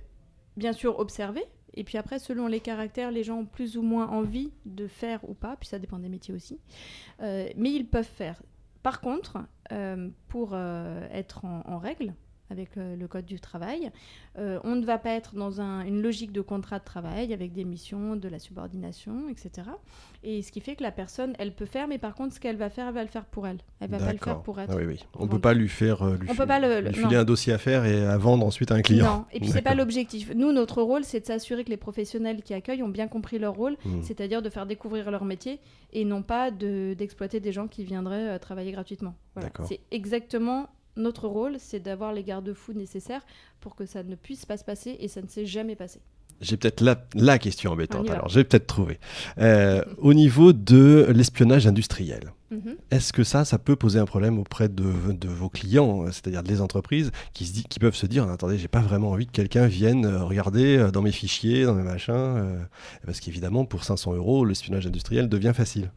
bien 0.58 0.74
sûr 0.74 1.00
observer, 1.00 1.44
et 1.76 1.84
puis 1.84 1.98
après, 1.98 2.20
selon 2.20 2.48
les 2.48 2.62
caractères, 2.62 3.12
les 3.12 3.24
gens 3.24 3.40
ont 3.40 3.46
plus 3.46 3.78
ou 3.78 3.82
moins 3.82 4.08
envie 4.08 4.52
de 4.66 4.88
faire 4.88 5.28
ou 5.30 5.34
pas, 5.34 5.58
puis 5.58 5.68
ça 5.68 5.80
dépend 5.80 6.00
des 6.00 6.10
métiers 6.10 6.34
aussi, 6.34 6.60
Euh, 7.22 7.50
mais 7.58 7.72
ils 7.72 7.88
peuvent 7.88 8.04
faire. 8.06 8.42
Par 8.84 9.02
contre, 9.02 9.38
euh, 9.72 10.10
pour 10.28 10.52
euh, 10.54 11.08
être 11.12 11.44
en, 11.46 11.64
en 11.66 11.78
règle 11.78 12.14
avec 12.50 12.78
euh, 12.78 12.96
le 12.96 13.08
code 13.08 13.26
du 13.26 13.40
travail, 13.40 13.92
euh, 14.38 14.60
on 14.64 14.76
ne 14.76 14.86
va 14.86 14.98
pas 14.98 15.12
être 15.12 15.36
dans 15.36 15.62
un- 15.62 15.82
une 15.86 16.02
logique 16.02 16.32
de 16.32 16.42
contrat 16.42 16.80
de 16.80 16.84
travail 16.84 17.34
avec 17.34 17.54
des 17.54 17.64
missions, 17.64 18.16
de 18.16 18.28
la 18.28 18.40
subordination, 18.40 19.30
etc. 19.30 19.68
Et 20.24 20.42
ce 20.42 20.52
qui 20.52 20.60
fait 20.60 20.76
que 20.76 20.84
la 20.84 20.92
personne, 20.92 21.34
elle 21.40 21.54
peut 21.54 21.66
faire, 21.66 21.88
mais 21.88 21.98
par 21.98 22.16
contre, 22.16 22.34
ce 22.36 22.40
qu'elle 22.40 22.56
va 22.58 22.70
faire, 22.70 22.88
elle 22.88 22.94
va 22.94 23.02
le 23.04 23.10
faire 23.10 23.26
pour 23.26 23.48
elle. 23.48 23.58
Elle 23.80 23.90
va 23.90 23.98
pas 23.98 24.12
le 24.14 24.20
faire 24.20 24.42
pour 24.42 24.60
être. 24.60 24.72
Ah 24.74 24.78
oui, 24.78 24.86
oui. 24.86 25.00
On 25.16 25.20
pour 25.20 25.30
peut 25.30 25.40
pas 25.42 25.54
lui 25.54 25.68
faire 25.70 26.04
euh, 26.04 26.18
lui, 26.18 26.28
On 26.30 26.34
fi- 26.34 26.38
peut 26.40 26.46
pas 26.48 26.60
le- 26.60 26.82
lui 26.82 26.94
filer 26.94 27.16
un 27.16 27.24
dossier 27.24 27.54
à 27.54 27.58
faire 27.58 27.86
et 27.86 28.06
à 28.06 28.18
vendre 28.18 28.46
ensuite 28.46 28.72
à 28.72 28.76
un 28.76 28.82
client. 28.82 29.06
Non, 29.06 29.26
et 29.32 29.40
puis 29.40 29.50
c'est 29.50 29.62
pas 29.62 29.76
l'objectif. 29.76 30.32
Nous, 30.36 30.52
notre 30.52 30.82
rôle, 30.82 31.04
c'est 31.04 31.20
de 31.22 31.26
s'assurer 31.26 31.64
que 31.64 31.70
les 31.70 31.78
professionnels 31.78 32.42
qui 32.42 32.54
accueillent 32.54 32.84
ont 32.84 32.90
bien 32.90 33.08
compris 33.08 33.40
leur 33.40 33.54
rôle, 33.56 33.76
Hmm. 33.86 34.02
c'est-à-dire 34.04 34.42
de 34.42 34.50
faire 34.50 34.66
découvrir 34.66 35.10
leur 35.12 35.26
métier 35.26 35.60
et 35.94 36.06
non 36.06 36.22
pas 36.24 36.52
de- 36.52 36.94
d'exploiter 36.98 37.40
des 37.40 37.52
gens 37.52 37.68
qui 37.68 37.84
viendraient 37.84 38.30
euh, 38.36 38.38
travailler 38.40 38.72
gratuitement. 38.72 39.16
Voilà. 39.36 39.50
C'est 39.68 39.80
exactement 39.92 40.68
notre 40.98 41.28
rôle, 41.28 41.56
c'est 41.60 41.80
d'avoir 41.80 42.14
les 42.14 42.24
garde-fous 42.24 42.74
nécessaires 42.74 43.26
pour 43.62 43.76
que 43.76 43.86
ça 43.86 44.04
ne 44.04 44.16
puisse 44.16 44.46
pas 44.46 44.58
se 44.58 44.64
passer 44.64 44.96
et 45.00 45.08
ça 45.08 45.22
ne 45.22 45.28
s'est 45.28 45.46
jamais 45.46 45.76
passé. 45.76 46.00
J'ai 46.42 46.58
peut-être 46.58 46.82
la, 46.82 47.02
la 47.14 47.40
question 47.40 47.70
On 47.72 47.74
embêtante. 47.76 48.10
Alors, 48.10 48.28
j'ai 48.28 48.44
peut-être 48.44 48.68
trouvé. 48.68 49.00
Euh, 49.38 49.82
au 50.00 50.14
niveau 50.14 50.52
de 50.52 51.08
l'espionnage 51.16 51.66
industriel, 51.66 52.32
Mhm. 52.52 52.76
est-ce 52.92 53.12
que 53.12 53.24
ça, 53.24 53.44
ça 53.44 53.58
peut 53.58 53.76
poser 53.76 54.00
un 54.00 54.06
problème 54.06 54.38
auprès 54.38 54.70
de, 54.70 54.84
de 55.12 55.28
vos 55.28 55.50
clients, 55.50 56.04
euh, 56.04 56.12
c'est-à-dire 56.12 56.44
des 56.44 56.62
entreprises 56.62 57.12
qui, 57.34 57.46
se 57.46 57.54
dit- 57.54 57.64
qui 57.64 57.80
peuvent 57.80 57.96
se 57.96 58.06
dire 58.06 58.30
attendez, 58.30 58.58
j'ai 58.58 58.68
pas 58.68 58.82
vraiment 58.82 59.12
envie 59.12 59.26
que 59.28 59.32
quelqu'un 59.32 59.66
vienne 59.66 60.06
euh, 60.06 60.24
regarder 60.24 60.90
dans 60.94 61.02
mes 61.02 61.12
fichiers, 61.12 61.64
dans 61.66 61.74
mes 61.74 61.84
machins, 61.84 62.68
parce 63.06 63.20
qu'évidemment, 63.22 63.66
pour 63.66 63.84
500 63.84 64.14
euros, 64.14 64.46
l'espionnage 64.46 64.86
industriel 64.86 65.28
devient 65.30 65.54
facile. 65.56 65.90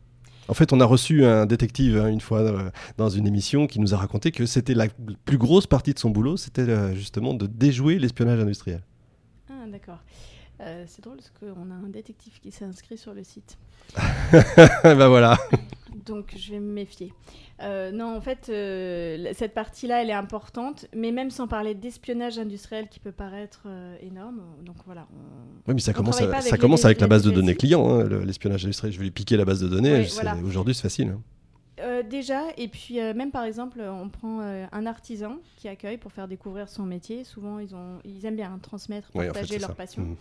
En 0.49 0.55
fait, 0.55 0.73
on 0.73 0.81
a 0.81 0.85
reçu 0.87 1.25
un 1.25 1.45
détective 1.45 1.99
hein, 1.99 2.09
une 2.09 2.23
fois 2.23 2.41
euh, 2.41 2.71
dans 2.97 3.11
une 3.11 3.27
émission 3.27 3.67
qui 3.67 3.81
nous 3.81 3.95
a 3.95 3.99
raconté 3.99 4.33
que 4.33 4.47
c'était 4.47 4.75
la 4.75 4.87
plus 5.25 5.37
grosse 5.37 5.67
partie 5.67 5.93
de 5.93 5.99
son 5.99 6.09
boulot, 6.09 6.39
c'était 6.39 6.63
euh, 6.63 6.95
justement 6.95 7.35
de 7.35 7.47
déjouer 7.47 7.99
l'espionnage 7.99 8.41
industriel. 8.41 8.83
Ah, 9.51 9.67
d'accord. 9.71 9.99
Euh, 10.61 10.85
c'est 10.89 11.05
drôle 11.05 11.19
parce 11.19 11.31
qu'on 11.39 11.71
a 11.71 11.75
un 11.75 11.89
détective 11.89 12.41
qui 12.41 12.51
s'est 12.51 12.65
inscrit 12.65 12.97
sur 12.97 13.13
le 13.13 13.23
site. 13.25 13.59
ben 14.33 15.09
voilà. 15.09 15.37
Donc 16.09 16.35
je 16.37 16.51
vais 16.53 16.59
me 16.61 16.73
méfier. 16.73 17.13
Euh, 17.63 17.91
non, 17.93 18.17
en 18.17 18.21
fait, 18.21 18.49
euh, 18.49 19.31
cette 19.35 19.55
partie-là, 19.55 20.03
elle 20.03 20.11
est 20.11 20.15
importante, 20.15 20.87
mais 20.95 21.13
même 21.13 21.31
sans 21.31 21.49
parler 21.49 21.75
d'espionnage 21.75 22.39
industriel 22.39 22.89
qui 22.89 23.01
peut 23.01 23.13
paraître 23.13 23.63
euh, 23.67 23.97
énorme. 24.01 24.41
Donc 24.65 24.77
voilà. 24.87 25.07
on- 25.13 25.69
Oui, 25.69 25.75
mais 25.75 25.81
ça 25.81 25.93
commence, 25.93 26.21
à- 26.21 26.41
ça 26.41 26.59
commence 26.59 26.85
avec 26.85 27.01
la 27.01 27.07
base 27.07 27.23
de 27.23 27.31
données 27.31 27.55
client, 27.55 27.89
hein, 27.89 28.05
le- 28.05 28.25
l'espionnage 28.25 28.65
industriel. 28.65 28.93
Je 28.93 28.99
vais 28.99 29.05
lui 29.05 29.11
piquer 29.11 29.37
la 29.37 29.45
base 29.45 29.61
de 29.61 29.69
données. 29.69 30.03
Voilà. 30.15 30.37
Aujourd'hui, 30.45 30.75
c'est 30.75 30.83
facile. 30.83 31.09
hein. 31.09 31.21
Euh, 31.81 32.03
déjà, 32.03 32.43
et 32.57 32.67
puis 32.67 32.99
euh, 33.01 33.15
même 33.15 33.31
par 33.31 33.45
exemple, 33.45 33.81
on 33.81 34.09
prend 34.09 34.41
euh, 34.41 34.67
un 34.73 34.85
artisan 34.87 35.37
qui 35.57 35.69
accueille 35.69 35.97
pour 35.97 36.11
faire 36.13 36.27
découvrir 36.27 36.69
son 36.69 36.83
métier. 36.83 37.23
Souvent, 37.23 37.61
ils, 37.61 37.73
ont, 37.73 38.01
ils 38.05 38.27
aiment 38.27 38.35
bien 38.35 38.59
transmettre, 38.61 39.11
Oui, 39.15 39.21
en 39.21 39.29
fait, 39.29 39.41
partager 39.41 39.59
leur 39.61 39.69
ça. 39.71 39.75
passion. 39.77 40.03
Mhm. 40.03 40.17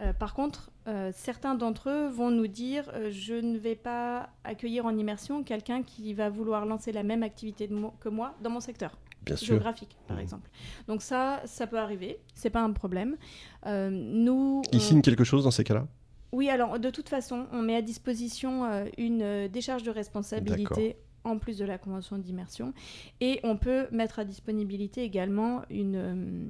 Euh, 0.00 0.12
par 0.12 0.34
contre, 0.34 0.70
euh, 0.88 1.10
certains 1.14 1.54
d'entre 1.54 1.90
eux 1.90 2.08
vont 2.08 2.30
nous 2.30 2.46
dire 2.46 2.90
euh, 2.94 3.10
je 3.10 3.34
ne 3.34 3.58
vais 3.58 3.74
pas 3.76 4.30
accueillir 4.42 4.86
en 4.86 4.96
immersion 4.96 5.42
quelqu'un 5.44 5.82
qui 5.82 6.14
va 6.14 6.30
vouloir 6.30 6.64
lancer 6.66 6.92
la 6.92 7.02
même 7.02 7.22
activité 7.22 7.66
de 7.68 7.74
mo- 7.74 7.92
que 8.00 8.08
moi 8.08 8.34
dans 8.42 8.50
mon 8.50 8.60
secteur. 8.60 8.98
Bien 9.24 9.36
sûr. 9.36 9.46
géographique, 9.54 9.96
par 10.08 10.16
Mhm. 10.16 10.22
exemple. 10.24 10.50
Donc 10.88 11.00
ça, 11.00 11.42
ça 11.44 11.68
peut 11.68 11.78
arriver, 11.78 12.18
c'est 12.34 12.50
pas 12.50 12.60
un 12.62 12.72
problème. 12.72 13.16
Nous, 13.64 14.62
Il 14.72 14.76
on- 14.78 14.80
signe 14.80 15.00
quelque 15.02 15.22
chose 15.22 15.44
dans 15.44 15.52
ces 15.52 15.62
cas-là? 15.62 15.86
Oui, 16.32 16.48
alors 16.48 16.78
de 16.80 16.90
toute 16.90 17.08
façon, 17.08 17.46
on 17.52 17.62
met 17.62 17.76
à 17.76 17.82
disposition 17.82 18.64
une 18.98 19.46
décharge 19.48 19.82
de 19.84 19.90
responsabilité 19.92 20.96
en 21.24 21.38
plus 21.38 21.56
de 21.58 21.64
la 21.64 21.78
convention 21.78 22.18
d'immersion 22.18 22.72
et 23.20 23.38
on 23.44 23.56
peut 23.56 23.86
mettre 23.92 24.18
à 24.18 24.24
disponibilité 24.24 25.04
également 25.04 25.62
une, 25.70 26.48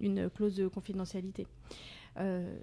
une 0.00 0.28
clause 0.28 0.54
de 0.56 0.68
confidentialité. 0.68 1.46
Euh, 2.18 2.56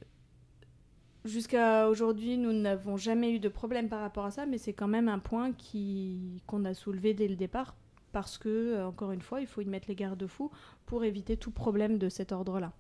Jusqu'à 1.26 1.90
aujourd'hui, 1.90 2.38
nous 2.38 2.54
n'avons 2.54 2.96
jamais 2.96 3.32
eu 3.34 3.40
de 3.40 3.50
problème 3.50 3.90
par 3.90 4.00
rapport 4.00 4.24
à 4.26 4.32
ça, 4.32 4.46
mais 4.46 4.58
c'est 4.58 4.72
quand 4.72 4.88
même 4.88 5.10
un 5.10 5.20
point 5.20 5.52
qui- 5.52 6.42
qu'on 6.48 6.64
a 6.64 6.74
soulevé 6.74 7.14
dès 7.14 7.28
le 7.28 7.36
départ 7.36 7.76
parce 8.14 8.38
que, 8.38 8.48
euh, 8.50 8.88
encore 8.88 9.12
une 9.12 9.22
fois, 9.22 9.42
il 9.42 9.46
faut 9.48 9.60
y 9.62 9.66
mettre 9.66 9.90
les 9.90 9.96
garde-fous 9.96 10.50
pour 10.86 11.04
éviter 11.04 11.36
tout 11.36 11.52
problème 11.52 11.98
de 11.98 12.08
cet 12.08 12.32
ordre-là. 12.32 12.72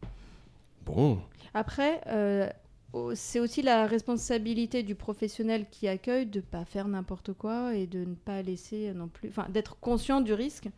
Bon, 0.85 1.19
Après, 1.53 1.99
euh, 2.07 2.49
c'est 3.13 3.39
aussi 3.41 3.61
la 3.61 3.85
responsabilité 3.85 4.83
du 4.83 4.95
professionnel 4.95 5.65
qui 5.69 5.87
accueille 5.89 6.25
de 6.25 6.39
ne 6.39 6.43
pas 6.45 6.63
faire 6.63 6.87
n'importe 6.87 7.33
quoi 7.33 7.75
et 7.75 7.87
de 7.87 7.99
ne 8.05 8.15
pas 8.15 8.41
laisser 8.41 8.93
non 8.93 9.09
plus. 9.09 9.29
Enfin, 9.29 9.47
d'être 9.49 9.77
conscient 9.81 10.21
du 10.21 10.33
risque, 10.33 10.69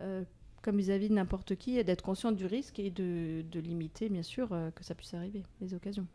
euh, 0.00 0.24
comme 0.66 0.78
vis-à-vis 0.78 1.08
de 1.08 1.14
n'importe 1.14 1.54
qui, 1.54 1.78
et 1.78 1.84
d'être 1.84 2.02
conscient 2.02 2.32
du 2.32 2.44
risque 2.44 2.80
et 2.80 2.90
de, 2.90 3.44
de 3.48 3.60
limiter, 3.60 4.08
bien 4.08 4.24
sûr, 4.24 4.48
euh, 4.50 4.72
que 4.72 4.82
ça 4.82 4.96
puisse 4.96 5.14
arriver, 5.14 5.44
les 5.60 5.74
occasions. 5.74 6.06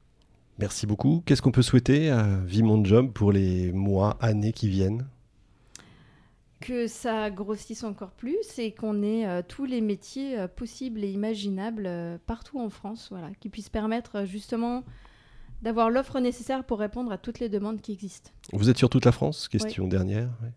merci 0.60 0.86
beaucoup. 0.86 1.24
Qu'est-ce 1.26 1.42
qu'on 1.42 1.54
peut 1.54 1.62
souhaiter 1.62 2.10
à 2.10 2.38
Vie 2.46 2.62
Mon 2.62 2.84
Job 2.84 3.14
pour 3.14 3.32
les 3.32 3.72
mois, 3.72 4.18
années 4.20 4.52
qui 4.52 4.68
viennent? 4.68 5.08
Que 6.60 6.86
ça 6.88 7.32
grossisse 7.32 7.86
encore 7.86 8.12
plus 8.12 8.60
et 8.60 8.74
qu'on 8.74 9.02
ait 9.02 9.26
euh, 9.26 9.42
tous 9.42 9.64
les 9.64 9.80
métiers 9.80 10.38
euh, 10.38 10.48
possibles 10.50 11.02
et 11.04 11.10
imaginables 11.10 11.86
euh, 11.88 12.18
partout 12.28 12.60
en 12.60 12.70
France, 12.70 13.08
voilà, 13.10 13.30
qui 13.40 13.48
puissent 13.48 13.70
permettre 13.70 14.26
justement 14.26 14.84
d'avoir 15.62 15.90
l'offre 15.90 16.20
nécessaire 16.20 16.66
pour 16.66 16.80
répondre 16.80 17.12
à 17.14 17.18
toutes 17.18 17.40
les 17.40 17.48
demandes 17.48 17.80
qui 17.80 17.94
existent. 17.94 18.32
Vous 18.52 18.70
êtes 18.70 18.78
sur 18.78 18.90
toute 18.90 19.06
la 19.06 19.14
France? 19.14 19.48
Question 19.48 19.88
dernière. 19.88 20.30
Oui. 20.42 20.50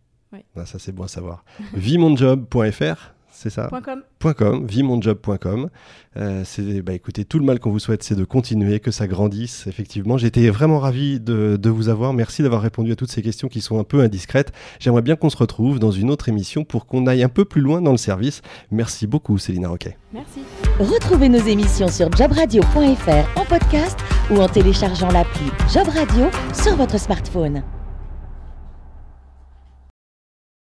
Ah, 0.56 0.66
ça, 0.66 0.78
c'est 0.78 0.92
bon 0.92 1.04
à 1.04 1.08
savoir. 1.08 1.44
Vimonjob.fr, 1.74 3.13
c'est 3.34 3.50
ça 3.50 3.68
Point 3.68 3.82
.com. 3.82 4.02
.com, 4.34 4.66
vimonjob.com. 4.66 5.68
Euh, 6.16 6.42
c'est, 6.44 6.82
bah, 6.82 6.92
écoutez, 6.92 7.24
tout 7.24 7.38
le 7.38 7.44
mal 7.44 7.58
qu'on 7.58 7.70
vous 7.70 7.78
souhaite, 7.78 8.02
c'est 8.02 8.14
de 8.14 8.24
continuer, 8.24 8.80
que 8.80 8.90
ça 8.90 9.06
grandisse. 9.06 9.66
Effectivement, 9.66 10.16
j'étais 10.16 10.48
vraiment 10.48 10.78
ravi 10.78 11.20
de, 11.20 11.56
de 11.60 11.70
vous 11.70 11.88
avoir. 11.88 12.12
Merci 12.14 12.42
d'avoir 12.42 12.62
répondu 12.62 12.92
à 12.92 12.96
toutes 12.96 13.10
ces 13.10 13.22
questions 13.22 13.48
qui 13.48 13.60
sont 13.60 13.78
un 13.78 13.84
peu 13.84 14.00
indiscrètes. 14.00 14.52
J'aimerais 14.78 15.02
bien 15.02 15.16
qu'on 15.16 15.30
se 15.30 15.36
retrouve 15.36 15.78
dans 15.78 15.90
une 15.90 16.10
autre 16.10 16.28
émission 16.28 16.64
pour 16.64 16.86
qu'on 16.86 17.06
aille 17.06 17.22
un 17.22 17.28
peu 17.28 17.44
plus 17.44 17.60
loin 17.60 17.82
dans 17.82 17.92
le 17.92 17.98
service. 17.98 18.42
Merci 18.70 19.06
beaucoup, 19.06 19.38
Célina 19.38 19.68
Roquet. 19.68 19.98
Merci. 20.12 20.40
Retrouvez 20.78 21.28
nos 21.28 21.44
émissions 21.44 21.88
sur 21.88 22.10
jobradio.fr 22.16 23.38
en 23.38 23.44
podcast 23.44 23.98
ou 24.30 24.38
en 24.38 24.48
téléchargeant 24.48 25.10
l'appli 25.10 25.46
Job 25.72 25.88
Radio 25.88 26.26
sur 26.52 26.76
votre 26.76 26.98
smartphone. 26.98 27.62